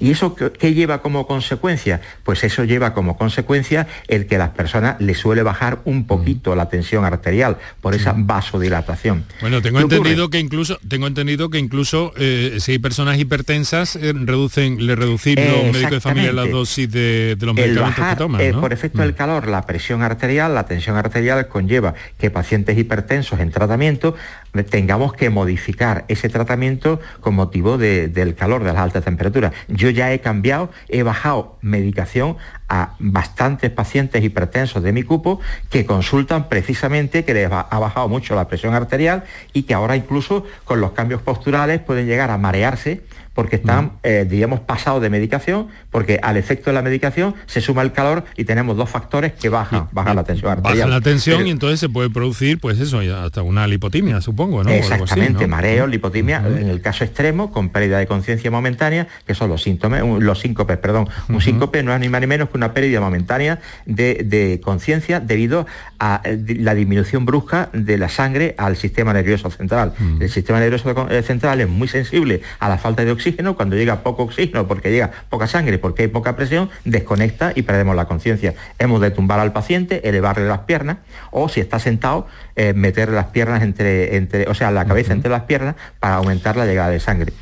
[0.00, 2.00] ¿Y eso qué, lleva como consecuencia?
[2.22, 6.54] Pues eso lleva como consecuencia el que a las personas les suele bajar un poquito
[6.54, 9.24] la tensión arterial por esa vasodilatación.
[9.40, 14.12] Bueno, tengo entendido que incluso tengo entendido que incluso eh, si hay personas hipertensas eh,
[14.14, 16.56] reducen le reducir los médicos de familia Exactamente.
[16.56, 18.60] dosis de, de los medicamentos bajar que toman, eh, ¿no?
[18.60, 23.50] por efecto del calor la presión arterial, la tensión arterial conlleva que pacientes hipertensos en
[23.50, 24.14] tratamiento
[24.54, 29.52] eh, tengamos que modificar ese tratamiento con motivo de- del calor, de las altas temperaturas.
[29.68, 32.36] Yo ya he cambiado, he bajado medicación
[32.68, 38.34] a bastantes pacientes hipertensos de mi cupo que consultan precisamente que les ha bajado mucho
[38.34, 43.02] la presión arterial y que ahora incluso con los cambios posturales pueden llegar a marearse
[43.34, 47.82] porque están, eh, digamos, pasados de medicación, porque al efecto de la medicación se suma
[47.82, 50.88] el calor y tenemos dos factores que bajan, bajan la tensión arterial.
[50.88, 54.70] Baja la tensión y entonces se puede producir, pues eso, hasta una lipotimia, supongo, ¿no?
[54.70, 59.62] Exactamente, mareo, lipotimia, en el caso extremo, con pérdida de conciencia momentánea, que son los
[59.62, 61.08] síntomas, los síncopes, perdón.
[61.28, 65.66] Un síncope no es ni más ni menos que una pérdida momentánea de, conciencia debido
[65.98, 69.92] a eh, la disminución brusca de la sangre al sistema nervioso central.
[70.20, 73.23] El sistema nervioso eh, central es muy sensible a la falta de oxígeno,
[73.56, 77.96] cuando llega poco oxígeno, porque llega poca sangre, porque hay poca presión, desconecta y perdemos
[77.96, 78.54] la conciencia.
[78.78, 80.98] Hemos de tumbar al paciente, elevarle las piernas,
[81.30, 85.30] o si está sentado, eh, meter las piernas entre, entre, o sea, la cabeza entre
[85.30, 87.32] las piernas para aumentar la llegada de sangre.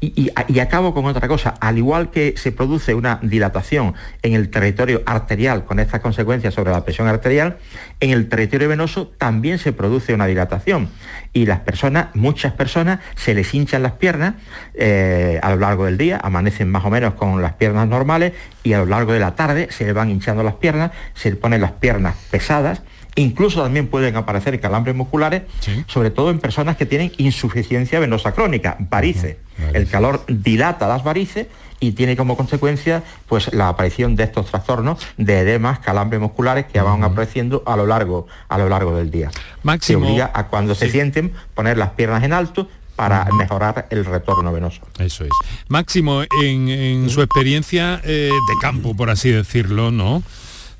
[0.00, 4.50] y, y, acabo con otra cosa, al igual que se produce una dilatación en el
[4.50, 7.56] territorio arterial con estas consecuencias sobre la presión arterial,
[8.00, 10.88] en el territorio venoso también se produce una dilatación.
[11.32, 14.34] Y las personas, muchas personas, se les hinchan las piernas
[14.74, 18.72] eh, a lo largo del día, amanecen más o menos con las piernas normales y
[18.72, 21.60] a lo largo de la tarde se les van hinchando las piernas, se les ponen
[21.60, 22.82] las piernas pesadas,
[23.16, 25.42] Incluso también pueden aparecer calambres musculares,
[25.86, 29.36] sobre todo en personas que tienen insuficiencia venosa crónica, varices.
[29.74, 31.46] El calor dilata las varices
[31.80, 36.80] y tiene como consecuencia pues la aparición de estos trastornos de edemas, calambres musculares que
[36.80, 39.30] van apareciendo a lo largo a lo largo del día.
[39.62, 44.04] Máximo, se obliga a cuando se sienten poner las piernas en alto para mejorar el
[44.04, 44.82] retorno venoso.
[44.98, 45.30] Eso es.
[45.68, 50.22] Máximo, en, su experiencia eh, de campo, por así decirlo, ¿no?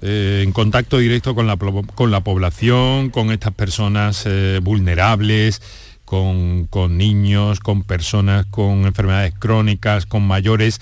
[0.02, 5.60] Eh, en contacto directo con la, con la población, con estas personas eh, vulnerables,
[6.04, 10.80] con, niños, con personas con enfermedades crónicas, con mayores.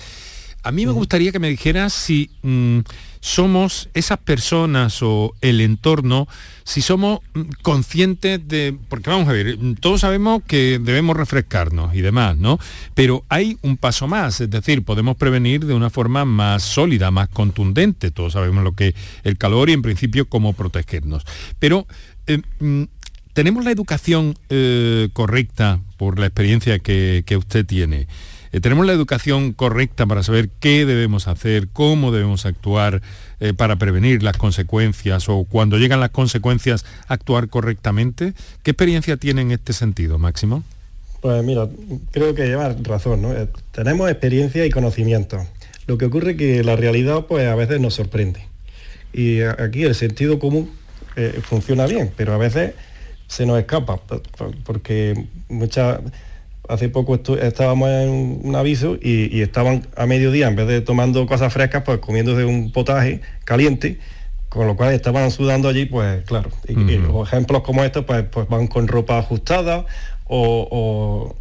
[0.63, 2.79] A mí me gustaría que me dijeras si mm,
[3.21, 6.27] somos esas personas o el entorno,
[6.63, 12.01] si somos mm, conscientes de, porque vamos a ver, todos sabemos que debemos refrescarnos y
[12.01, 12.59] demás, ¿no?
[12.93, 17.29] Pero hay un paso más, es decir, podemos prevenir de una forma más sólida, más
[17.29, 21.23] contundente, todos sabemos lo que es el calor y en principio cómo protegernos.
[21.59, 21.87] Pero
[22.27, 22.83] eh, mm,
[23.33, 28.07] tenemos la educación eh, correcta por la experiencia que, usted tiene.
[28.51, 33.01] Eh, tenemos la educación correcta para saber qué debemos hacer, cómo debemos actuar
[33.39, 38.33] eh, para prevenir las consecuencias o cuando llegan las consecuencias actuar correctamente.
[38.63, 40.63] ¿Qué experiencia tiene en este sentido, Máximo?
[41.21, 41.67] Pues mira,
[42.11, 43.33] creo que lleva razón, ¿no?
[43.71, 45.45] tenemos experiencia y conocimiento.
[45.85, 48.41] Lo que ocurre es que la realidad pues a veces nos sorprende.
[49.11, 50.71] Y aquí el sentido común
[51.41, 52.73] funciona bien, pero a veces
[53.27, 53.99] se nos escapa,
[54.63, 55.99] porque muchas
[56.69, 61.51] hace poco estábamos en un aviso y, estaban a mediodía, en vez de tomando cosas
[61.51, 63.99] frescas, pues comiéndose un potaje caliente,
[64.49, 66.49] con lo cual estaban sudando allí, pues claro.
[66.67, 66.73] Y,
[67.23, 69.85] ejemplos como estos, pues, pues, van con ropa ajustada
[70.27, 71.35] o,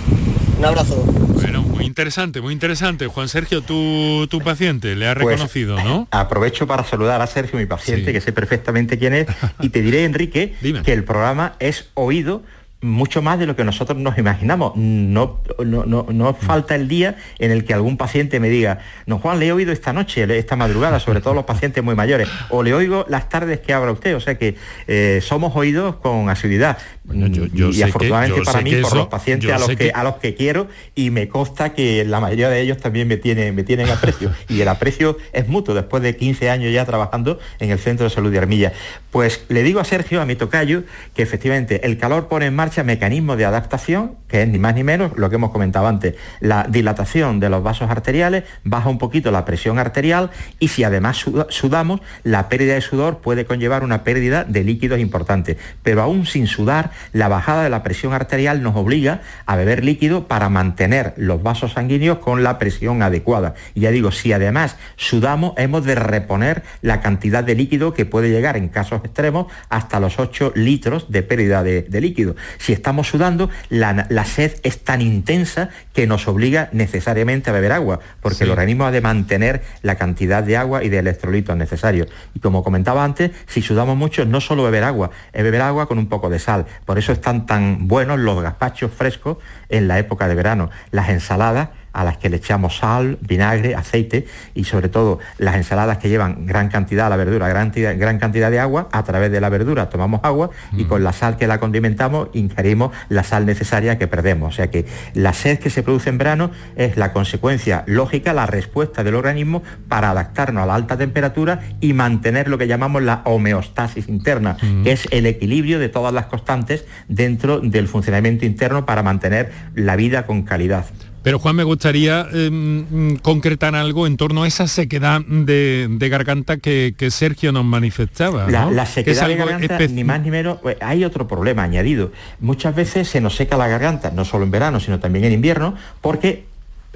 [0.57, 0.97] Un abrazo.
[0.97, 1.50] Bueno,
[1.81, 3.07] muy interesante, muy interesante.
[3.07, 6.07] Juan Sergio, tu, tu paciente, le ha pues, reconocido, ¿no?
[6.11, 9.27] Aprovecho para saludar a Sergio, mi paciente, que sé perfectamente quién es,
[9.61, 12.43] y te diré, Enrique, que el programa es oído
[12.83, 14.73] mucho más de lo que nosotros nos imaginamos.
[14.77, 19.39] No, no, no, falta el día en el que algún paciente me diga, no Juan,
[19.39, 22.75] le he oído esta noche, esta madrugada, sobre todo los pacientes muy mayores, o le
[22.75, 26.79] oigo las tardes que habla usted, o sea que eh, somos oídos con asiduidad.
[27.13, 31.11] Y afortunadamente para mí, por los pacientes a los que, a los que quiero, y
[31.11, 34.31] me consta que la mayoría de ellos también me tienen, me tienen aprecio.
[34.49, 38.11] y el aprecio es mutuo después de 15 años ya trabajando en el Centro de
[38.11, 38.73] Salud de Armilla.
[39.11, 42.85] Pues le digo a Sergio, a mi tocayo, que efectivamente el calor pone en marcha
[42.85, 46.67] mecanismos de adaptación, que es ni más ni menos lo que hemos comentado antes, la
[46.69, 52.01] dilatación de los vasos arteriales, baja un poquito la presión arterial y si además sudamos,
[52.23, 55.59] la pérdida de sudor puede conllevar una pérdida de líquidos importante.
[55.83, 60.29] Pero aún sin sudar, la bajada de la presión arterial nos obliga a beber líquido
[60.29, 63.55] para mantener los vasos sanguíneos con la presión adecuada.
[63.75, 68.31] Y ya digo, si además sudamos, hemos de reponer la cantidad de líquido que puede
[68.31, 72.37] llegar en casos extremos hasta los 8 litros de pérdida de, líquido.
[72.59, 78.01] Si estamos sudando, la, sed es tan intensa que nos obliga necesariamente a beber agua,
[78.21, 82.09] porque el organismo ha de mantener la cantidad de agua y de electrolitos necesarios.
[82.35, 85.99] Y como comentaba antes, si sudamos mucho, no solo beber agua, es beber agua con
[85.99, 86.67] un poco de sal.
[86.85, 90.71] Por eso están tan buenos los gazpachos frescos en la época de verano.
[90.91, 95.99] Las ensaladas a las que le echamos sal, vinagre, aceite y sobre todo las ensaladas
[95.99, 99.41] que llevan gran cantidad de la verdura, gran, gran cantidad de agua, a través de
[99.41, 103.99] la verdura tomamos agua y con la sal que la condimentamos ingerimos la sal necesaria
[103.99, 104.55] que perdemos.
[104.55, 108.47] O sea que la sed que se produce en verano es la consecuencia lógica, la
[108.47, 113.23] respuesta del organismo para adaptarnos a la alta temperatura y mantener lo que llamamos la
[113.25, 119.03] homeostasis interna, que es el equilibrio de todas las constantes dentro del funcionamiento interno para
[119.03, 120.87] mantener la vida con calidad.
[121.23, 126.95] Pero Juan, me gustaría em, concretar algo en torno a esa sequedad de, garganta que,
[127.11, 128.49] Sergio nos manifestaba.
[128.49, 132.11] La, sequedad de garganta, ni más ni menos, pues, hay otro problema añadido.
[132.41, 135.75] Muchas veces se nos seca la garganta, no solo en verano, sino también en invierno,
[136.01, 136.47] porque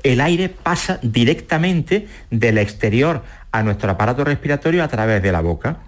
[0.02, 5.78] el aire pasa directamente del exterior a nuestro aparato respiratorio a través de la boca.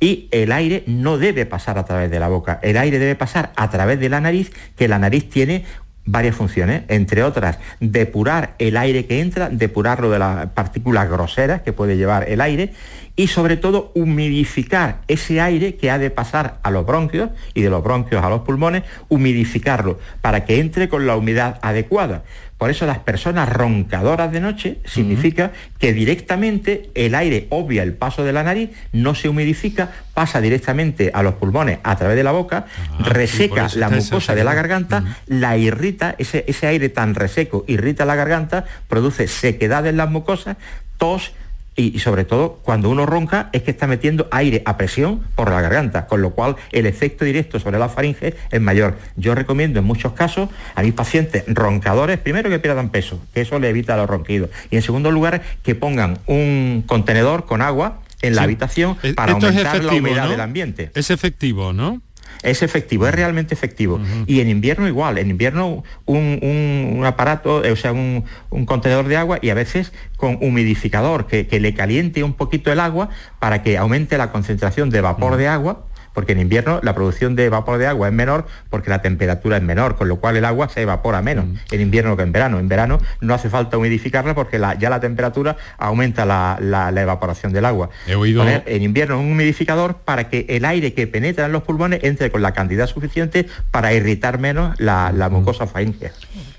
[0.00, 3.52] Y el aire no debe pasar a través de la boca, el aire debe pasar
[3.56, 5.64] a través de la nariz, que la nariz tiene
[6.06, 11.72] varias funciones, entre otras, depurar el aire que entra, depurarlo de las partículas groseras que
[11.72, 12.72] puede llevar el aire
[13.16, 17.70] y sobre todo humidificar ese aire que ha de pasar a los bronquios y de
[17.70, 22.24] los bronquios a los pulmones, humidificarlo para que entre con la humedad adecuada.
[22.58, 28.24] Por eso las personas roncadoras de noche significa que directamente el aire obvia el paso
[28.24, 32.32] de la nariz, no se humidifica, pasa directamente a los pulmones a través de la
[32.32, 32.66] boca,
[33.00, 38.14] reseca la mucosa de la garganta, la irrita, ese, ese aire tan reseco irrita la
[38.14, 40.56] garganta, produce sequedad en las mucosas,
[40.96, 41.32] tos,
[41.76, 45.60] y, sobre todo cuando uno ronca es que está metiendo aire a presión por la
[45.60, 48.96] garganta, con lo cual el efecto directo sobre la faringe es mayor.
[49.16, 53.58] Yo recomiendo en muchos casos a mis pacientes roncadores, primero que pierdan peso, que eso
[53.58, 58.36] le evita los ronquidos, y en segundo lugar que pongan un contenedor con agua en
[58.36, 60.90] la habitación eh, para aumentar la humedad del ambiente.
[60.94, 62.00] Es efectivo, ¿no?
[62.44, 64.00] Es efectivo, es realmente efectivo.
[64.26, 68.24] Y en invierno igual, en invierno un, aparato, eh, o sea, un,
[68.66, 72.80] contenedor de agua y a veces con humidificador que, que, le caliente un poquito el
[72.80, 77.36] agua para que aumente la concentración de vapor de agua porque en invierno la producción
[77.36, 80.44] de vapor de agua es menor porque la temperatura es menor, con lo cual el
[80.44, 81.54] agua se evapora menos mm.
[81.72, 82.58] en invierno que en verano.
[82.58, 87.90] En verano no hace falta humidificarla porque ya la temperatura aumenta la, evaporación del agua.
[88.06, 88.42] He oído...
[88.42, 92.30] Poner en invierno un humidificador para que el aire que penetra en los pulmones entre
[92.30, 96.12] con la cantidad suficiente para irritar menos la, mucosa faríngea.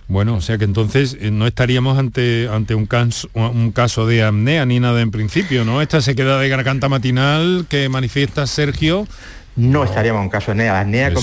[0.08, 4.24] Bueno, o sea que entonces eh, no estaríamos ante, ante un, caso, un caso de
[4.24, 5.82] apnea ni nada en principio, ¿no?
[5.82, 9.08] Esta sequedad de garganta matinal que manifiesta Sergio
[9.56, 10.74] no estaríamos en caso de NEA.
[10.74, 11.14] La NEA,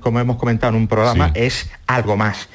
[0.00, 2.48] como, hemos comentado en un programa, es algo más.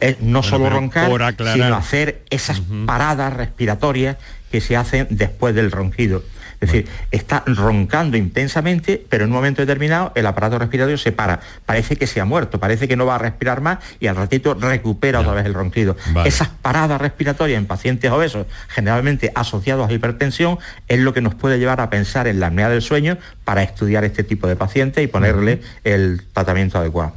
[0.00, 1.10] Es no solo roncar,
[1.52, 4.16] sino hacer esas paradas respiratorias
[4.50, 6.22] que se hacen después del ronquido.
[6.60, 11.40] Es decir, está roncando intensamente, pero en un momento determinado el aparato respiratorio se para.
[11.66, 14.54] Parece que se ha muerto, parece que no va a respirar más y al ratito
[14.54, 15.96] recupera otra vez el ronquido.
[16.24, 21.58] Esas paradas respiratorias en pacientes obesos, generalmente asociados a hipertensión, es lo que nos puede
[21.58, 25.06] llevar a pensar en la apnea del sueño para estudiar este tipo de pacientes y
[25.06, 27.12] ponerle el tratamiento adecuado.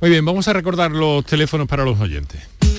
[0.00, 2.57] Muy bien, vamos a recordar los teléfonos para los oyentes.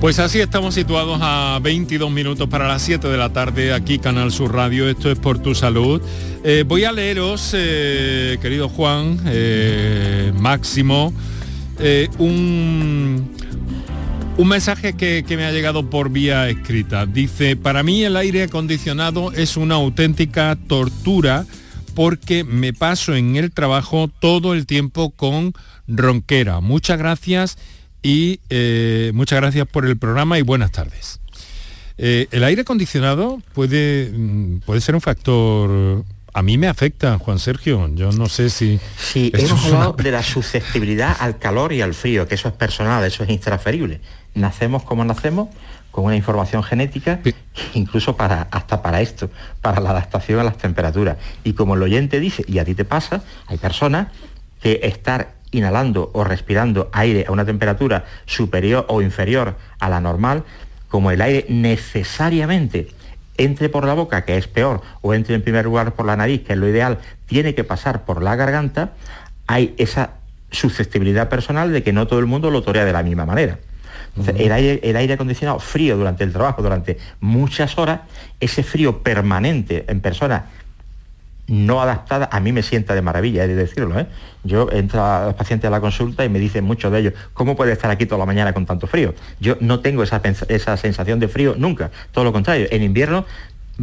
[0.00, 4.32] Pues así estamos situados a 22 minutos para las 7 de la tarde aquí Canal
[4.32, 6.00] Sur Radio, esto es por tu salud.
[6.42, 11.12] Eh, voy a leeros, eh, querido Juan, eh, Máximo,
[12.18, 13.30] un,
[14.38, 17.04] Un mensaje que, que, me ha llegado por vía escrita.
[17.04, 21.44] Dice, para mí el aire acondicionado es una auténtica tortura
[21.94, 25.52] porque me paso en el trabajo todo el tiempo con
[25.86, 26.60] ronquera.
[26.60, 27.58] Muchas gracias
[28.02, 31.20] y eh, muchas gracias por el programa y buenas tardes.
[31.98, 37.38] Eh, el aire acondicionado puede, mm, puede ser un factor a mí me afecta, Juan
[37.38, 37.88] Sergio.
[37.94, 38.78] Yo no sé si...
[38.96, 43.04] Sí, hemos hablado de la susceptibilidad al calor y al frío, que eso es personal,
[43.04, 44.00] eso es intransferible.
[44.34, 45.48] Nacemos como nacemos,
[45.90, 47.20] con una información genética,
[47.74, 49.28] incluso para, hasta para esto,
[49.60, 51.16] para la adaptación a las temperaturas.
[51.42, 54.08] Y como el oyente dice, y a ti te pasa, hay personas
[54.62, 60.44] que estar inhalando o respirando aire a una temperatura superior o inferior a la normal,
[60.88, 62.88] como el aire necesariamente
[63.36, 66.42] entre por la boca, que es peor, o entre en primer lugar por la nariz,
[66.42, 68.92] que es lo ideal, tiene que pasar por la garganta,
[69.46, 70.10] hay esa
[70.50, 73.58] susceptibilidad personal de que no todo el mundo lo torea de la misma manera.
[74.36, 78.00] el, aire, el aire acondicionado frío durante el trabajo, durante muchas horas,
[78.40, 80.42] ese frío permanente en personas
[81.50, 83.98] no adaptada, a mí me sienta de maravilla, he de decirlo.
[83.98, 84.06] ¿eh?
[84.44, 87.56] Yo entro a los pacientes a la consulta y me dicen muchos de ellos, ¿cómo
[87.56, 89.14] puede estar aquí toda la mañana con tanto frío?
[89.40, 92.68] Yo no tengo esa, esa sensación de frío nunca, todo lo contrario.
[92.70, 93.26] En invierno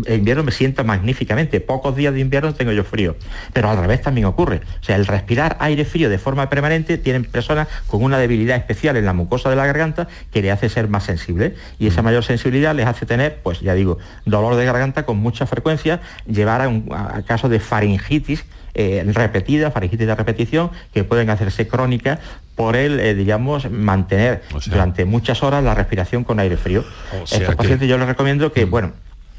[0.05, 1.59] en invierno me siento magníficamente.
[1.59, 3.15] Pocos días de invierno tengo yo frío.
[3.53, 4.61] Pero al revés también ocurre.
[4.81, 8.97] O sea, el respirar aire frío de forma permanente tienen personas con una debilidad especial
[8.97, 11.55] en la mucosa de la garganta que le hace ser más sensible.
[11.79, 15.45] Y esa mayor sensibilidad les hace tener, pues ya digo, dolor de garganta con mucha
[15.45, 16.89] frecuencia, llevar a, un,
[17.25, 22.19] casos de faringitis eh, repetida, faringitis de repetición, que pueden hacerse crónicas
[22.55, 26.83] por el, eh, digamos, mantener durante muchas horas la respiración con aire frío.
[27.31, 28.69] Estos pacientes yo les recomiendo que, mm.
[28.69, 28.93] bueno,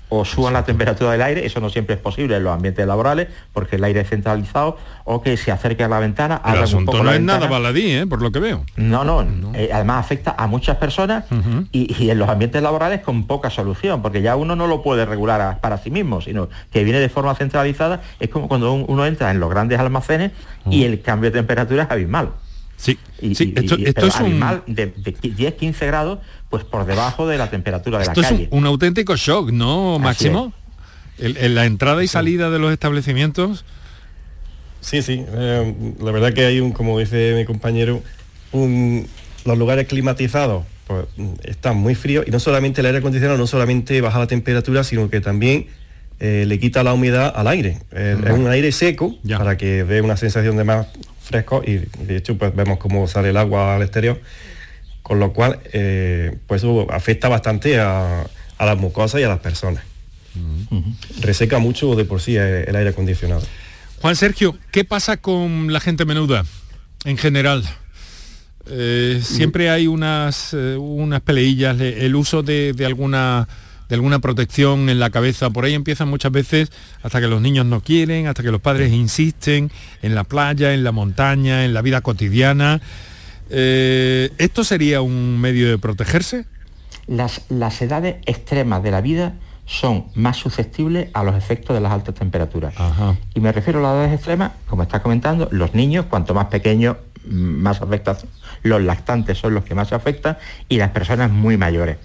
[0.08, 3.28] o suban la temperatura del aire, eso no siempre es posible en los ambientes laborales,
[3.52, 6.40] porque el aire es centralizado, o que se acerque a la ventana.
[6.44, 8.06] El asunto no es nada baladí, ¿eh?
[8.06, 8.64] por lo que veo.
[8.76, 11.24] No, no, eh, además afecta a muchas personas
[11.72, 15.60] y, en los ambientes laborales con poca solución, porque ya uno no lo puede regular
[15.60, 19.40] para sí mismo, sino que viene de forma centralizada, es como cuando uno entra en
[19.40, 20.32] los grandes almacenes
[20.70, 22.30] y el cambio de temperatura es abismal.
[22.78, 22.96] Sí,
[23.34, 23.52] sí
[23.84, 28.44] esto, es animal de, 10-15 grados, pues por debajo de la temperatura de la calle.
[28.44, 30.52] Es un, auténtico shock, ¿no, Máximo?
[31.18, 33.64] En la entrada y salida de los establecimientos.
[34.80, 35.24] Sí, sí.
[35.26, 38.00] Eh, la verdad que hay un, como dice mi compañero,
[38.52, 41.06] los lugares climatizados pues,
[41.42, 45.10] están muy fríos y no solamente el aire acondicionado no solamente baja la temperatura, sino
[45.10, 45.66] que también
[46.20, 47.78] eh, le quita la humedad al aire.
[47.90, 50.86] Eh, es un aire seco para que dé una sensación de más
[51.28, 54.20] fresco y de hecho pues vemos cómo sale el agua al exterior,
[55.02, 58.26] con lo cual eh, pues afecta bastante a,
[58.58, 59.84] las mucosas y a las personas.
[61.20, 63.42] Reseca mucho de por sí el, aire acondicionado.
[64.00, 66.44] Juan Sergio, ¿qué pasa con la gente menuda
[67.04, 67.64] en general?
[69.22, 73.48] siempre hay unas, unas peleillas, el uso de, de alguna
[73.88, 75.50] de alguna protección en la cabeza.
[75.50, 76.70] Por ahí empiezan muchas veces
[77.02, 79.70] hasta que los niños no quieren, hasta que los padres insisten
[80.02, 82.80] en la playa, en la montaña, en la vida cotidiana.
[83.50, 86.44] Eh, ¿Esto sería un medio de protegerse?
[87.06, 89.34] Las, las edades extremas de la vida
[89.68, 92.74] son más susceptibles a los efectos de las altas temperaturas.
[93.34, 96.96] Y me refiero a las edades extremas, como está comentando, los niños, cuanto más pequeños,
[97.26, 98.30] más afectación.
[98.62, 100.38] Los lactantes son los que más se afectan
[100.70, 101.98] y las personas muy mayores.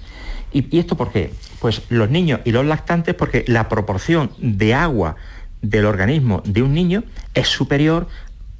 [0.54, 1.34] ¿Y, esto por qué?
[1.60, 5.16] Pues los niños y los lactantes porque la proporción de agua
[5.62, 8.08] del organismo de un niño es superior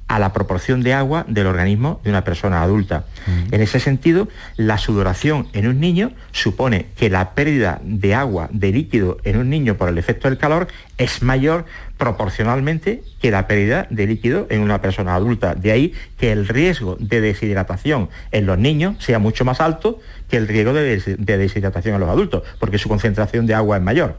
[0.06, 3.04] a la proporción de agua del organismo de una persona adulta.
[3.50, 8.70] En ese sentido, la sudoración en un niño supone que la pérdida de agua, de
[8.70, 11.64] líquido en un niño por el efecto del calor es mayor
[11.96, 15.54] proporcionalmente que la pérdida de líquido en una persona adulta.
[15.54, 20.36] De ahí que el riesgo de deshidratación en los niños sea mucho más alto que
[20.36, 24.16] el riesgo de, deshidratación en los adultos, porque su concentración de agua es mayor.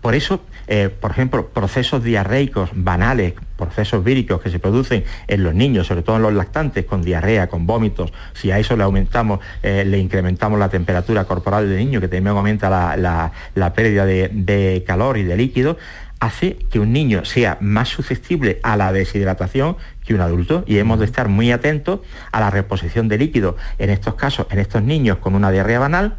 [0.00, 5.54] Por eso, eh, por ejemplo, procesos diarreicos banales, procesos víricos que se producen en los
[5.54, 9.40] niños, sobre todo en los lactantes, con diarrea, con vómitos, si a eso le aumentamos,
[9.62, 15.18] eh, le incrementamos la temperatura corporal del niño, que también aumenta la, pérdida de, calor
[15.18, 15.76] y de líquido,
[16.20, 20.64] hace que un niño sea más susceptible a la deshidratación que un adulto.
[20.66, 22.00] Y hemos de estar muy atentos
[22.32, 26.16] a la reposición de líquido en estos casos, en estos niños con una diarrea banal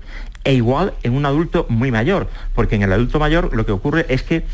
[0.48, 4.06] e igual en un adulto muy mayor, porque en el adulto mayor lo que ocurre
[4.08, 4.46] es que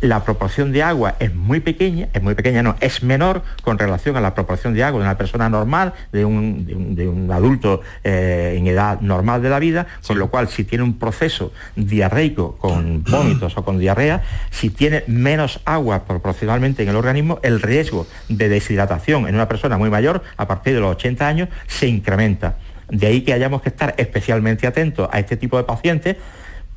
[0.00, 4.16] la proporción de agua es muy pequeña, es muy pequeña, no, es menor con relación
[4.16, 9.00] a la proporción de agua de una persona normal, de un, adulto eh, en edad
[9.00, 13.64] normal de la vida, con lo cual si tiene un proceso diarreico con vómitos o
[13.64, 14.22] con diarrea,
[14.52, 19.76] si tiene menos agua proporcionalmente en el organismo, el riesgo de deshidratación en una persona
[19.76, 22.58] muy mayor, a partir de los 80 años, se incrementa
[22.92, 26.18] De ahí que hayamos que estar especialmente atentos a este tipo de pacientes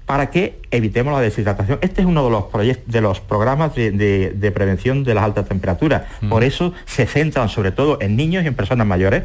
[0.05, 1.78] para que evitemos la deshidratación.
[1.82, 6.03] Este es uno de los, proyectos, de los programas de, prevención de las altas temperaturas.
[6.22, 6.30] Mm.
[6.30, 9.24] Por eso se centran sobre todo en niños y en personas mayores.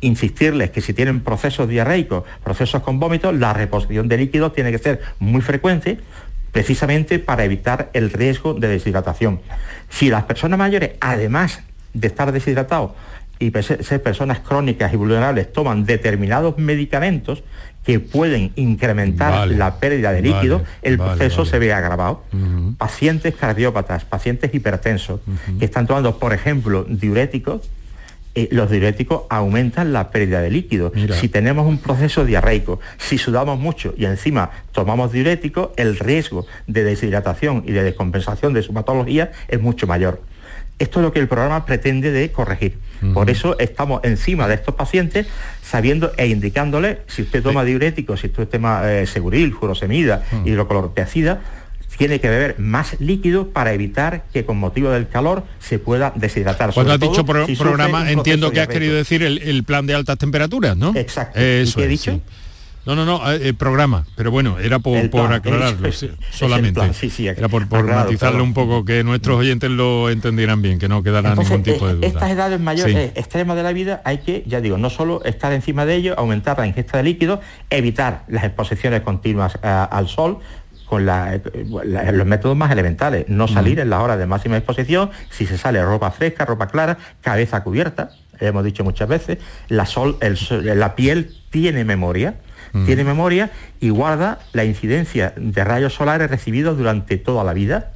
[0.00, 4.78] Insistirles que si tienen procesos diarreicos, procesos con vómitos, la reposición de líquidos tiene que
[4.78, 5.98] ser muy frecuente
[6.50, 9.40] precisamente para evitar el riesgo de deshidratación.
[9.90, 11.62] Si las personas mayores, además
[11.94, 12.90] de estar deshidratados,
[13.42, 17.42] y personas crónicas y vulnerables toman determinados medicamentos,
[17.84, 22.22] que pueden incrementar la pérdida de líquido, el proceso se ve agravado.
[22.78, 25.20] Pacientes cardiópatas, pacientes hipertensos,
[25.58, 27.68] que están tomando, por ejemplo, diuréticos,
[28.34, 30.92] eh, los diuréticos aumentan la pérdida de líquido.
[31.20, 36.84] Si tenemos un proceso diarreico, si sudamos mucho y encima tomamos diuréticos, el riesgo de
[36.84, 40.22] deshidratación y de descompensación de su patología es mucho mayor.
[40.82, 42.76] Esto es lo que el programa pretende de corregir.
[43.14, 45.28] Por eso estamos encima de estos pacientes
[45.62, 51.40] sabiendo e indicándole si usted toma diuréticos, si usted toma eh, seguril, furosemida, uh hidrocloropeacida,
[51.96, 56.72] tiene que beber más líquido para evitar que con motivo del calor se pueda deshidratar.
[56.74, 60.96] Cuando has dicho programa, entiendo que has querido decir el, plan de altas temperaturas, ¿no?
[60.96, 61.38] Exacto.
[61.38, 62.20] Eso ¿Qué he dicho?
[62.84, 64.96] No, no, no, el programa, pero bueno, era por,
[65.32, 65.88] aclararlo,
[66.30, 66.80] solamente.
[67.36, 71.62] era por, matizarlo un poco, que nuestros oyentes lo entendieran bien, que no quedara ningún
[71.62, 72.06] tipo de duda.
[72.08, 75.52] Estas edades mayores eh, extremas de la vida hay que, ya digo, no solo estar
[75.52, 77.38] encima de ellos, aumentar la ingesta de líquidos,
[77.70, 80.40] evitar las exposiciones continuas eh, al sol,
[80.92, 85.56] con los métodos más elementales, no salir en las horas de máxima exposición, si se
[85.56, 88.10] sale ropa fresca, ropa clara, cabeza cubierta,
[88.40, 92.34] hemos dicho muchas veces, la, sol, la piel tiene memoria,
[92.72, 92.86] Mm.
[92.86, 93.50] tiene memoria
[93.80, 97.92] y guarda la incidencia de rayos solares recibidos durante toda la vida.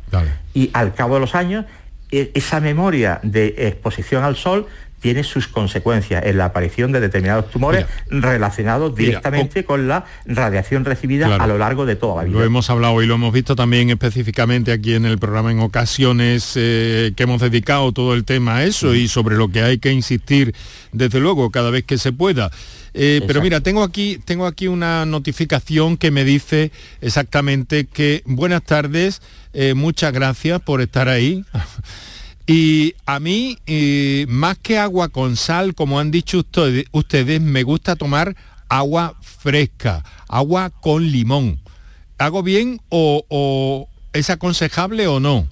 [0.55, 1.65] Y al cabo de los años,
[2.11, 4.67] e, esa memoria de exposición al sol
[5.01, 11.37] tiene sus consecuencias en la aparición de determinados tumores relacionados directamente con la radiación recibida
[11.37, 12.39] a lo largo de toda la vida.
[12.39, 16.55] Lo hemos hablado y lo hemos visto también específicamente aquí en el programa en ocasiones
[16.57, 19.93] eh, que hemos dedicado todo el tema a eso y sobre lo que hay que
[19.93, 20.55] insistir
[20.93, 22.51] desde luego cada vez que se pueda.
[22.99, 26.73] Eh, pero mira, tengo aquí, tengo aquí una notificación que me dice
[27.03, 29.21] exactamente que buenas tardes,
[29.53, 31.45] eh, muchas gracias por estar ahí.
[32.49, 36.45] Y a mí, eh, más que agua con sal, como han dicho
[36.93, 38.37] ustedes, me gusta tomar
[38.69, 41.59] agua fresca, agua con limón.
[42.19, 45.49] ¿Hago bien o, es aconsejable o no?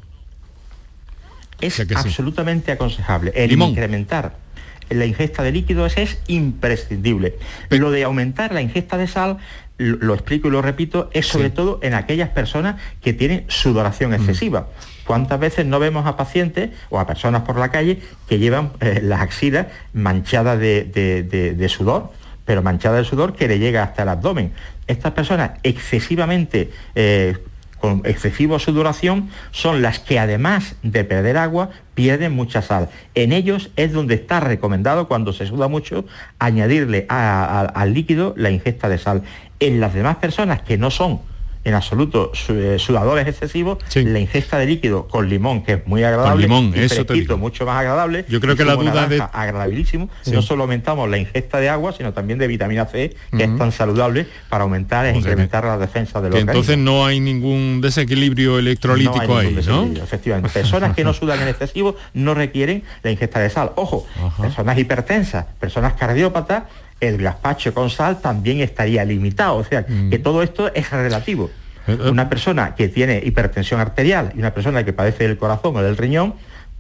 [1.61, 3.33] Es absolutamente aconsejable.
[3.35, 4.44] El incrementar
[4.91, 7.37] la ingesta de líquidos es imprescindible.
[7.71, 9.39] Lo de aumentar la ingesta de sal,
[9.77, 14.15] lo, explico y lo repito, es sobre todo en aquellas personas que tienen sudoración mm.
[14.15, 14.69] excesiva.
[15.05, 19.01] ¿Cuántas veces no vemos a pacientes o a personas por la calle que llevan eh,
[19.03, 22.13] las axilas manchadas de, sudor?
[22.45, 24.53] pero manchadas de sudor que le llega hasta el abdomen.
[24.87, 27.39] Estas personas excesivamente eh,
[27.81, 32.89] con excesiva sudoración son las que además de perder agua pierden mucha sal.
[33.15, 36.05] En ellos es donde está recomendado cuando se suda mucho
[36.39, 39.23] añadirle al líquido la ingesta de sal.
[39.61, 41.21] En las demás personas que no son
[41.65, 46.47] en absoluto eh, sudadores excesivos, la ingesta de líquido con limón, que es muy agradable,
[46.47, 48.25] con limón, eso te mucho más agradable.
[48.29, 50.09] Yo creo que la duda de agradabilísimo.
[50.31, 53.73] No solo aumentamos la ingesta de agua, sino también de vitamina C, que es tan
[53.73, 59.37] saludable para aumentar e incrementar la defensa de los Entonces no hay ningún desequilibrio electrolítico
[59.37, 59.85] ahí, ¿no?
[60.03, 60.51] Efectivamente.
[60.51, 63.73] Personas que no sudan en excesivo no requieren la ingesta de sal.
[63.77, 64.07] Ojo,
[64.41, 66.65] personas hipertensas, personas cardiópatas
[67.09, 69.57] el gazpacho con sal también estaría limitado.
[69.57, 70.11] O sea, mm.
[70.11, 71.51] que todo esto es relativo.
[71.87, 72.11] Eh, eh.
[72.11, 75.97] Una persona que tiene hipertensión arterial y una persona que padece del corazón o del
[75.97, 76.35] riñón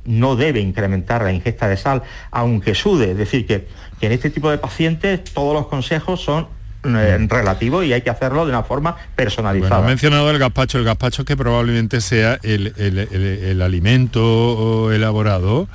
[0.04, 3.12] no debe incrementar la ingesta de sal, aunque sude.
[3.12, 3.66] Es decir, que,
[4.00, 6.46] en este tipo de pacientes todos los consejos son
[6.84, 7.28] eh, mm.
[7.28, 9.76] relativos y hay que hacerlo de una forma personalizada.
[9.76, 15.68] Bueno, mencionado el gazpacho, el gazpacho que probablemente sea el, alimento elaborado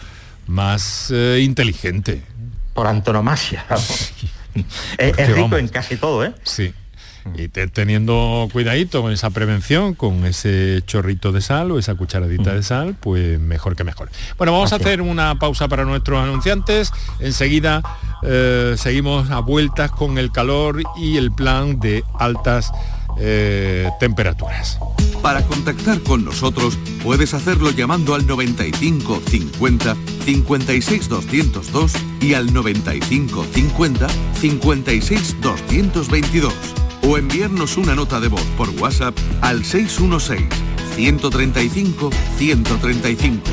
[0.45, 2.21] más inteligente
[2.79, 3.65] por antonomasia.
[4.97, 6.34] es, rico en casi todo, ¿eh?
[6.43, 6.74] Sí.
[7.36, 12.64] Y teniendo cuidadito con esa prevención, con ese chorrito de sal o esa cucharadita de
[12.64, 14.10] sal, pues mejor que mejor.
[14.38, 16.91] Bueno, vamos a hacer una pausa para nuestros anunciantes.
[17.20, 17.84] Enseguida
[18.24, 22.72] eh, seguimos a vueltas con el calor y el plan de altas
[23.20, 24.80] eh, temperaturas.
[25.22, 29.95] Para contactar con nosotros puedes hacerlo llamando al 95 50
[30.26, 34.07] 56 202 y al 95 50
[34.39, 36.53] 56 222
[37.01, 40.47] o enviarnos una nota de voz por WhatsApp al 616
[40.95, 43.43] 135 135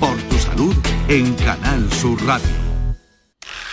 [0.00, 0.74] por tu salud
[1.08, 2.48] en Canal Sur Radio.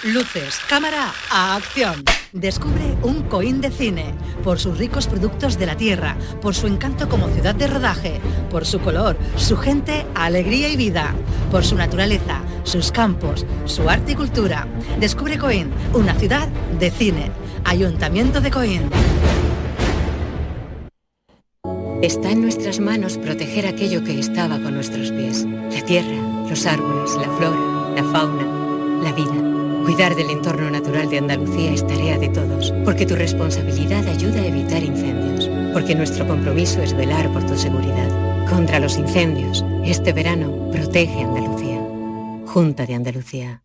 [0.03, 2.03] Luces, cámara, a acción.
[2.33, 7.09] Descubre un Coín de cine, por sus ricos productos de la tierra, por su encanto
[7.09, 11.13] como ciudad de rodaje, por su color, su gente, alegría y vida,
[11.51, 14.65] por su naturaleza, sus campos, su arte y cultura.
[14.97, 16.47] Descubre Coín, una ciudad
[16.79, 17.31] de cine.
[17.65, 18.89] Ayuntamiento de Coín.
[22.01, 25.45] Está en nuestras manos proteger aquello que estaba con nuestros pies.
[25.45, 29.60] La tierra, los árboles, la flora, la fauna, la vida.
[29.91, 34.45] Cuidar del entorno natural de Andalucía es tarea de todos, porque tu responsabilidad ayuda a
[34.45, 38.47] evitar incendios, porque nuestro compromiso es velar por tu seguridad.
[38.49, 41.85] Contra los incendios, este verano protege Andalucía.
[42.45, 43.63] Junta de Andalucía.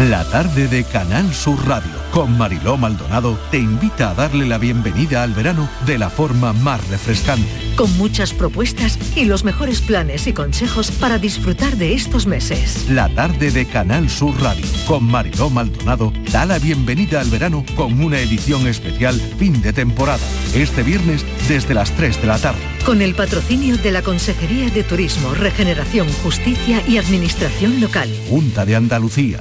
[0.00, 5.22] La tarde de Canal Sur Radio con Mariló Maldonado te invita a darle la bienvenida
[5.22, 7.48] al verano de la forma más refrescante.
[7.76, 12.86] Con muchas propuestas y los mejores planes y consejos para disfrutar de estos meses.
[12.90, 17.98] La tarde de Canal Sur Radio con Mariló Maldonado da la bienvenida al verano con
[17.98, 20.26] una edición especial fin de temporada.
[20.54, 22.60] Este viernes desde las 3 de la tarde.
[22.84, 28.10] Con el patrocinio de la Consejería de Turismo, Regeneración, Justicia y Administración Local.
[28.28, 29.40] Junta de Andalucía.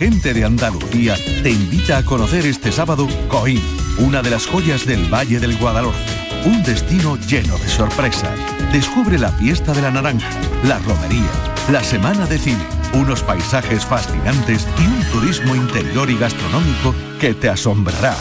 [0.00, 3.60] Gente de Andalucía te invita a conocer este sábado Coín,
[3.98, 6.00] una de las joyas del Valle del Guadalhorce.
[6.46, 8.30] Un destino lleno de sorpresas.
[8.72, 10.26] Descubre la fiesta de la naranja,
[10.64, 11.28] la romería,
[11.70, 17.50] la semana de cine, unos paisajes fascinantes y un turismo interior y gastronómico que te
[17.50, 18.16] asombrará.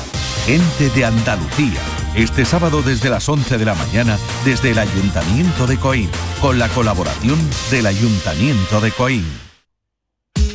[0.46, 1.80] Gente de Andalucía.
[2.14, 6.10] Este sábado desde las 11 de la mañana desde el Ayuntamiento de Coín,
[6.42, 7.40] con la colaboración
[7.72, 9.49] del Ayuntamiento de Coín.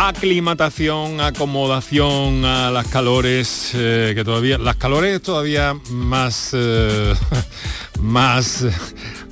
[0.00, 7.14] Aclimatación, acomodación a las calores, eh, que todavía, las calores todavía más, eh,
[8.00, 8.64] más,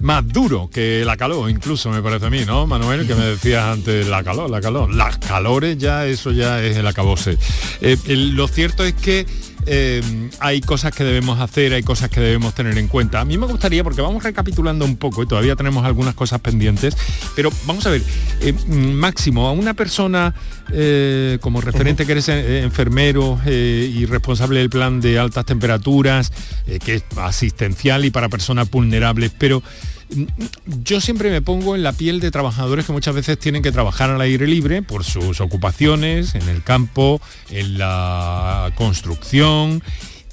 [0.01, 3.07] más duro que la calor, incluso me parece a mí, ¿no, Manuel?
[3.07, 4.93] Que me decías antes, la calor, la calor.
[4.93, 7.39] Las calores ya, eso ya es el acabose.
[7.81, 9.25] Eh, lo cierto es que
[9.67, 13.21] eh, hay cosas que debemos hacer, hay cosas que debemos tener en cuenta.
[13.21, 16.97] A mí me gustaría, porque vamos recapitulando un poco y todavía tenemos algunas cosas pendientes,
[17.35, 18.03] pero vamos a ver,
[18.41, 20.35] eh, mm, Máximo, a una persona
[20.73, 26.33] eh, como referente que eres eh, enfermero y responsable del plan de altas temperaturas,
[26.85, 29.63] que es asistencial y para personas vulnerables, pero
[30.67, 34.11] yo siempre me pongo en la piel de trabajadores que muchas veces tienen que trabajar
[34.11, 39.83] al aire libre por sus ocupaciones, en el campo, en la construcción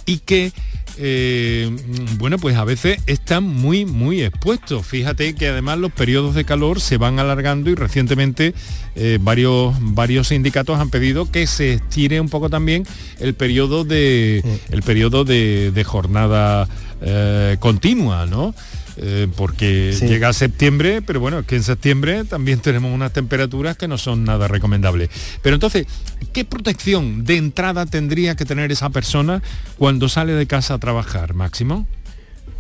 [0.06, 0.52] y que
[0.98, 1.76] eh,
[2.20, 4.86] bueno pues a veces están muy muy expuestos.
[4.86, 8.54] Fíjate que además los periodos de calor se van alargando y recientemente
[8.96, 12.86] eh, varios varios sindicatos han pedido que se estire un poco también
[13.20, 16.68] el periodo de el periodo de, de jornada
[17.02, 18.54] eh, continua no
[18.98, 20.06] Eh, porque Sí.
[20.08, 24.24] llega septiembre, pero bueno, es que en septiembre también tenemos unas temperaturas que no son
[24.24, 25.10] nada recomendables.
[25.42, 25.88] Pero entonces,
[26.32, 29.42] ¿qué protección de entrada tendría que tener esa persona
[29.80, 31.88] cuando sale de casa a trabajar, Máximo?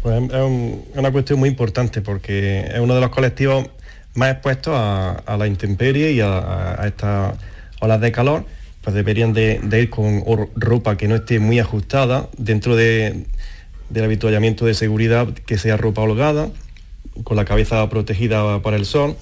[0.01, 3.67] Pues es un- es una cuestión muy importante porque es uno de los colectivos
[4.15, 7.35] más expuestos a, a la intemperie y a, a- a estas
[7.79, 8.45] olas de calor,
[8.81, 10.23] pues deberían de, de ir con
[10.55, 13.25] ropa que no esté muy ajustada dentro de-
[13.93, 16.49] del habituallamiento de seguridad, que sea ropa holgada,
[17.23, 19.15] con la cabeza protegida para el sol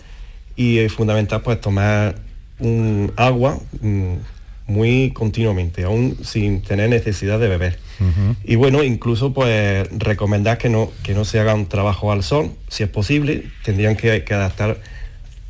[0.56, 2.16] y es fundamental pues tomar
[2.60, 4.14] un agua mm,
[4.68, 7.80] muy continuamente, aún sin tener necesidad de beber.
[8.44, 12.52] Y bueno, incluso pues recomendar que no, que no se haga un trabajo al sol,
[12.68, 14.80] si es posible, tendrían que, que adaptar.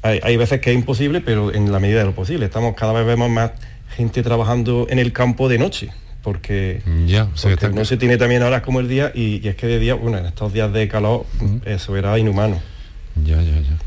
[0.01, 2.47] Hay, hay veces que es imposible, pero en la medida de lo posible.
[2.47, 3.51] Estamos cada vez vemos más
[3.95, 5.91] gente trabajando en el campo de noche,
[6.23, 9.39] porque, Ya, o sea, porque está- no se tiene también horas como el día y,
[9.43, 11.25] y es que de día, bueno, en estos días de calor
[11.65, 12.61] eso era inhumano.
[13.23, 13.77] Ya, ya, ya.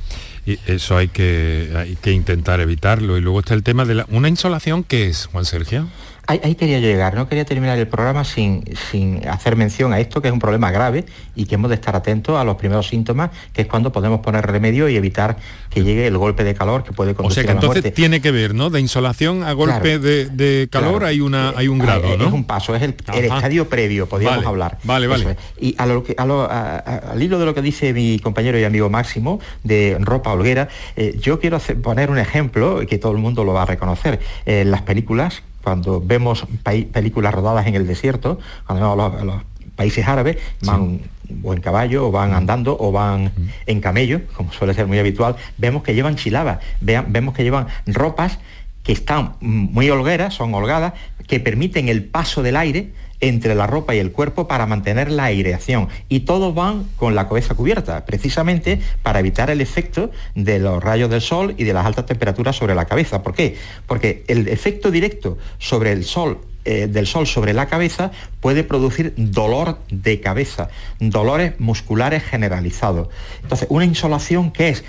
[0.47, 3.17] Y eso hay que, hay que intentar evitarlo.
[3.17, 5.89] Y luego está el tema de la, una insolación que es, Juan Sergio.
[6.27, 10.23] Ahí, ahí quería llegar, no quería terminar el programa sin, sin hacer mención a esto,
[10.23, 11.05] que es un problema grave
[11.37, 14.47] y que hemos de estar atentos a los primeros síntomas, que es cuando podemos poner
[14.47, 15.37] remedio y evitar
[15.69, 17.83] que llegue el golpe de calor que puede O conducir sea que a la entonces
[17.83, 17.95] muerte.
[17.97, 18.71] tiene que ver, ¿no?
[18.71, 19.99] De insolación a golpe Claro.
[20.01, 21.07] de, de calor Claro.
[21.07, 22.27] hay una hay un Ah, grado, es, ¿no?
[22.29, 24.79] es un paso, es el, el estadio previo, podríamos Vale, hablar.
[24.85, 25.31] vale, vale.
[25.33, 25.37] Es.
[25.61, 28.19] Y a lo que, a lo- a- a- al hilo de lo que dice mi
[28.19, 32.97] compañero y amigo Máximo de ropa holguera, eh, yo quiero hacer- poner un ejemplo que
[32.99, 34.21] todo el mundo lo va a reconocer.
[34.47, 39.43] En las películas, cuando vemos películas rodadas en el desierto, cuando vemos los, los
[39.75, 41.01] países árabes, van
[41.43, 43.33] o en caballo, o van andando, o van
[43.67, 48.39] en camello, como suele ser muy habitual, vemos que llevan chilabas, vemos que llevan ropas
[48.83, 50.93] que están muy holgueras, son holgadas,
[51.27, 55.25] que permiten el paso del aire entre la ropa y el cuerpo para mantener la
[55.25, 55.89] aireación.
[56.09, 61.11] Y todos van con la cabeza cubierta, precisamente para evitar el efecto de los rayos
[61.11, 63.23] del sol y de las altas temperaturas sobre la cabeza.
[63.23, 63.57] ¿Por qué?
[63.87, 68.11] Porque el efecto directo sobre el sol eh, del sol sobre la cabeza
[68.41, 73.09] puede producir dolor de cabeza, dolores musculares generalizados.
[73.43, 74.85] Entonces, una insolación que es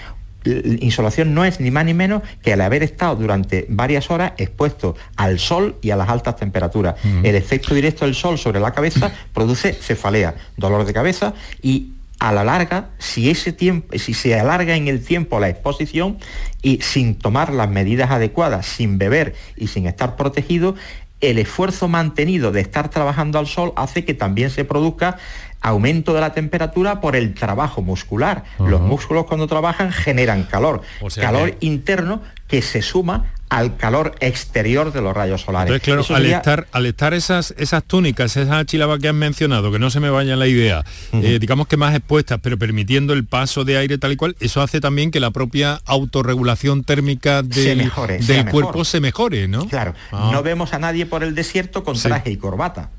[0.45, 4.95] insolación no es ni más ni menos que el haber estado durante varias horas expuesto
[5.15, 6.95] al sol y a las altas temperaturas.
[7.23, 12.31] El efecto directo del sol sobre la cabeza produce cefalea, dolor de cabeza y a
[12.31, 16.17] la larga, si ese tiempo, si se alarga en el tiempo la exposición
[16.61, 20.75] y sin tomar las medidas adecuadas, sin beber y sin estar protegido,
[21.21, 25.17] el esfuerzo mantenido de estar trabajando al sol hace que también se produzca
[25.65, 28.43] aumento de la temperatura por el trabajo muscular.
[28.59, 30.81] Los músculos cuando trabajan generan calor,
[31.19, 35.73] calor interno que se suma al calor exterior de los rayos solares.
[35.73, 39.79] Entonces, claro, al, estar, al estar esas, esas túnicas, esas chilabas que han mencionado, que
[39.79, 40.83] no se me vaya la idea,
[41.13, 44.61] eh, digamos que más expuestas, pero permitiendo el paso de aire tal y cual, eso
[44.61, 47.91] hace también que la propia autorregulación térmica del,
[48.25, 49.67] del cuerpo se mejore, ¿no?
[49.67, 50.29] Claro, ah.
[50.31, 52.89] no vemos a nadie por el desierto con traje y corbata,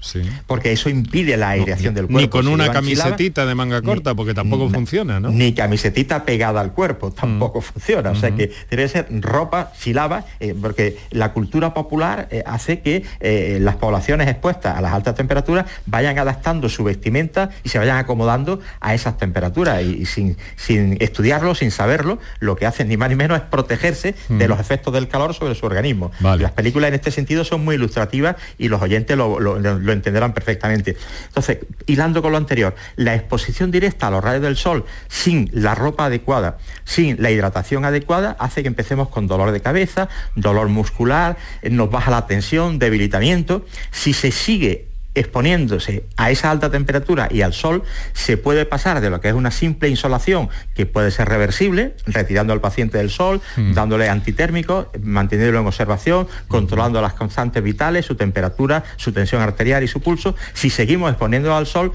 [0.47, 2.21] porque eso impide la aireación del cuerpo.
[2.21, 5.31] Ni con una camisetita de manga corta, porque tampoco funciona, ¿no?
[5.31, 7.63] Ni camisetita pegada al cuerpo, tampoco mm.
[7.63, 12.81] funciona, o sea que debe ser ropa, chilaba, eh, porque la cultura popular eh, hace
[12.81, 17.79] que eh, las poblaciones expuestas a las altas temperaturas vayan adaptando su vestimenta y se
[17.79, 20.37] vayan acomodando a esas temperaturas y, sin,
[21.01, 24.49] estudiarlo, sin saberlo, lo que hacen ni más ni menos es protegerse de mm.
[24.49, 26.11] los efectos del calor sobre su organismo.
[26.21, 29.57] Las películas en este sentido son muy ilustrativas y los oyentes lo,
[29.93, 30.97] entenderán perfectamente.
[31.29, 35.75] Entonces, hilando con lo anterior, la exposición directa a los rayos del sol sin la
[35.75, 41.37] ropa adecuada, sin la hidratación adecuada, hace que empecemos con dolor de cabeza, dolor muscular,
[41.63, 43.65] eh, nos baja la tensión, debilitamiento.
[43.91, 49.11] Si se sigue exponiéndose a esa alta temperatura y al sol, se puede pasar de
[49.11, 53.41] lo que es una simple insolación, que puede ser reversible, retirando al paciente del sol,
[53.57, 53.73] mm.
[53.73, 59.89] dándole antitérmicos, manteniéndolo en observación, controlando las constantes vitales, su temperatura, su tensión arterial y
[59.89, 60.37] su pulso.
[60.53, 61.93] Si seguimos exponiéndolo al sol,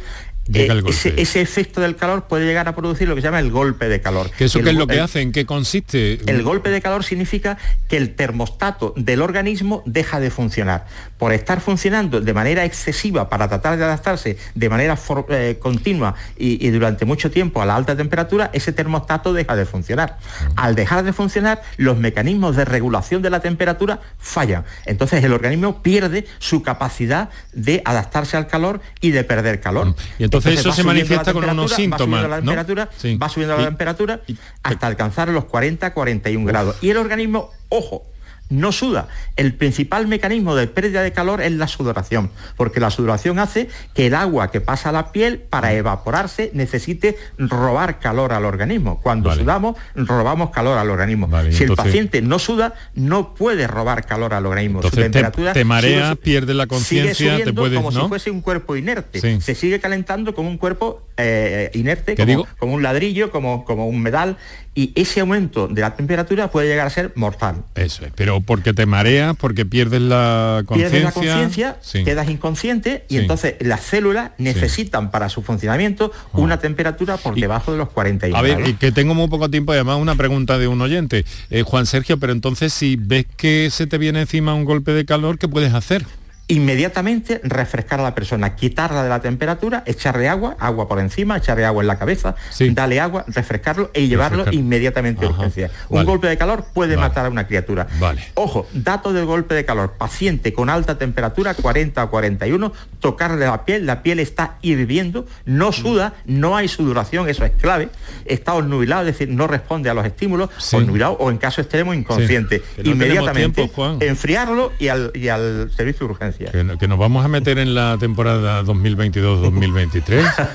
[0.53, 0.83] eh,
[1.17, 4.01] ese, efecto del calor puede llegar a producir lo que se llama el golpe de
[4.01, 4.29] calor.
[4.37, 5.21] ¿Qué eso qué es lo que hace?
[5.21, 6.19] ¿En qué consiste?
[6.29, 10.85] El golpe de calor significa que el termostato del organismo deja de funcionar.
[11.17, 14.97] Por estar funcionando de manera excesiva para tratar de adaptarse de manera
[15.29, 20.17] eh, continua y, durante mucho tiempo a la alta temperatura, ese termostato deja de funcionar.
[20.55, 24.65] Al dejar de funcionar, los mecanismos de regulación de la temperatura fallan.
[24.85, 29.95] Entonces el organismo pierde su capacidad de adaptarse al calor y de perder calor.
[30.17, 32.01] Y entonces entonces, eso se manifiesta con unos síntomas.
[32.01, 32.89] Va subiendo la temperatura,
[33.21, 34.21] va subiendo la temperatura
[34.63, 36.75] hasta alcanzar los 40-41 grados.
[36.81, 38.03] Y el organismo, ojo,
[38.51, 39.07] no suda.
[39.35, 44.07] El principal mecanismo de pérdida de calor es la sudoración, porque la sudoración hace que
[44.07, 48.99] el agua que pasa a la piel para evaporarse necesite robar calor al organismo.
[49.01, 51.29] Cuando sudamos, robamos calor al organismo.
[51.51, 54.81] si el paciente no suda, no puede robar calor al organismo.
[54.81, 59.41] Su temperatura te, marea, pierde la conciencia, te puede, como si fuese un cuerpo inerte.
[59.41, 64.01] Se sigue calentando como un cuerpo eh, inerte, como, como, un ladrillo, como, como un
[64.01, 64.37] medal
[64.73, 67.63] y ese aumento de la temperatura puede llegar a ser mortal.
[67.75, 70.99] Eso es, pero porque te mareas, porque pierdes la conciencia.
[70.99, 76.27] Pierdes la conciencia, quedas inconsciente y entonces las células necesitan para su funcionamiento ah.
[76.33, 79.97] una temperatura por debajo de los 41 A ver, que tengo muy poco tiempo, además
[79.99, 81.25] una pregunta de un oyente.
[81.49, 85.05] Eh, Juan Sergio, pero entonces si ves que se te viene encima un golpe de
[85.05, 86.05] calor, ¿qué puedes hacer?
[86.47, 91.65] Inmediatamente refrescar a la persona, quitarla de la temperatura, echarle agua, agua por encima, echarle
[91.65, 92.35] agua en la cabeza,
[92.71, 95.71] darle agua, refrescarlo y llevarlo inmediatamente a urgencia.
[95.89, 97.87] Un golpe de calor puede matar a una criatura.
[97.99, 98.21] Vale.
[98.33, 103.63] Ojo, dato del golpe de calor, paciente con alta temperatura, 40 o 41, tocarle la
[103.63, 107.89] piel, la piel está hirviendo, no suda, no hay sudoración, eso es clave,
[108.25, 110.75] está osnubilado, es decir, no responde a los estímulos, sí.
[110.75, 112.61] o en caso extremo inconsciente.
[112.83, 113.71] Inmediatamente
[114.01, 116.30] enfriarlo y al, y al servicio de urgencia.
[116.37, 120.49] Que, nos vamos a meter en la temporada 2022-2023.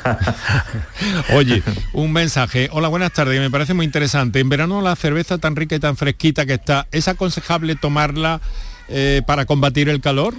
[1.35, 1.62] Oye,
[1.93, 2.68] un mensaje.
[2.72, 3.41] Hola, buenas tardes.
[3.41, 4.41] Me parece muy interesante.
[4.41, 8.41] En verano la cerveza tan rica y tan fresquita que está, ¿es aconsejable tomarla
[8.89, 10.35] eh, para combatir el calor?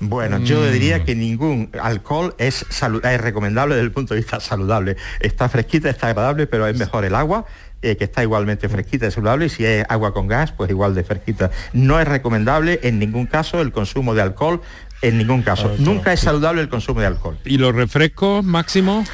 [0.00, 0.72] Bueno, yo mm.
[0.72, 4.96] diría que ningún alcohol es, es recomendable desde el punto de vista saludable.
[5.20, 7.46] Está fresquita, está agradable, pero es mejor el agua
[7.82, 10.94] eh, que está igualmente fresquita y saludable, y si es agua con gas, pues igual
[10.94, 11.50] de fresquita.
[11.72, 14.60] No es recomendable en ningún caso el consumo de alcohol
[15.02, 15.74] En ningún caso.
[15.78, 17.38] Nunca es saludable el consumo de alcohol.
[17.44, 19.04] ¿Y los refrescos máximo?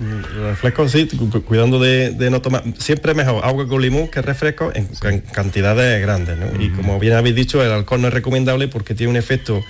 [0.00, 1.06] Mm, refresco sí,
[1.46, 4.88] cuidando de, no tomar, siempre mejor agua con limón que refresco en,
[5.20, 6.38] cantidades grandes.
[6.58, 9.62] Y como bien habéis dicho, el alcohol no es recomendable porque tiene un efecto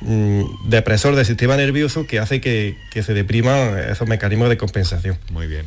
[0.00, 5.16] mm, depresor del sistema nervioso que hace que, se depriman esos mecanismos de compensación.
[5.30, 5.64] Muy bien.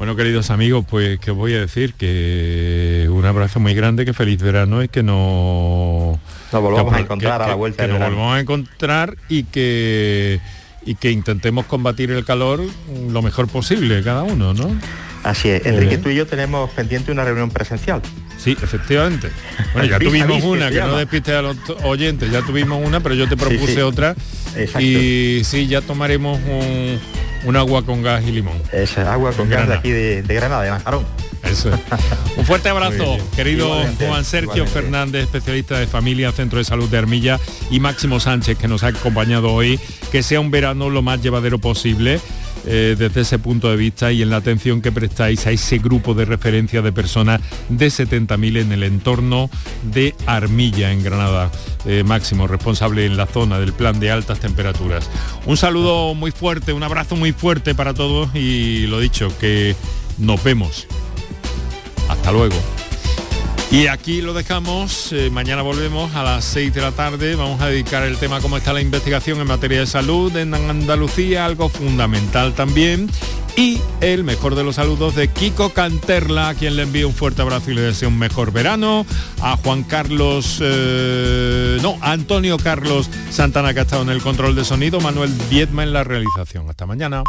[0.00, 4.14] Bueno, queridos amigos, pues que os voy a decir que un abrazo muy grande, que
[4.14, 6.18] feliz verano y que no...
[6.50, 7.84] Nos volvamos a encontrar a la vuelta.
[7.84, 10.40] Que nos volvamos a encontrar y que
[10.86, 12.62] y que intentemos combatir el calor
[13.10, 14.74] lo mejor posible cada uno, ¿no?
[15.22, 15.66] Así es.
[15.66, 18.00] Enrique, tú y yo tenemos pendiente una reunión presencial.
[18.38, 19.28] Sí, efectivamente.
[19.74, 23.28] Bueno, ya tuvimos una, que, no despiste a los oyentes, ya tuvimos una, pero yo
[23.28, 24.16] te propuse otra.
[24.78, 26.98] Y sí, ya tomaremos un,
[27.56, 28.60] agua con gas y limón.
[28.72, 31.04] Esa, agua con gas de aquí de, Granada, de Majarón.
[31.44, 31.70] Eso
[32.36, 37.40] Un fuerte abrazo, querido Juan Sergio Fernández, especialista de familia, Centro de Salud de Armilla,
[37.70, 39.80] y Máximo Sánchez, que nos ha acompañado hoy.
[40.12, 42.20] Que sea un verano lo más llevadero posible.
[42.66, 46.12] Eh, desde ese punto de vista y en la atención que prestáis a ese grupo
[46.14, 49.48] de referencia de personas de 70.000 en el entorno
[49.82, 51.50] de Armilla, en Granada.
[51.86, 55.08] Eh, máximo, responsable en la zona del plan de altas temperaturas.
[55.46, 59.74] Un saludo muy fuerte, un abrazo muy fuerte para todos y lo dicho, que
[60.18, 60.86] nos vemos
[62.08, 62.56] hasta luego.
[63.70, 67.68] Y aquí lo dejamos, eh, mañana volvemos a las 6 de la tarde, vamos a
[67.68, 72.52] dedicar el tema cómo está la investigación en materia de salud en Andalucía, algo fundamental
[72.54, 73.08] también.
[73.56, 77.42] Y el mejor de los saludos de Kiko Canterla, a quien le envío un fuerte
[77.42, 79.06] abrazo y le deseo un mejor verano.
[79.40, 84.56] A Juan Carlos, eh, no, a Antonio Carlos Santana que ha estado en el control
[84.56, 86.68] de sonido, Manuel Viedma en la realización.
[86.68, 87.22] Hasta mañana.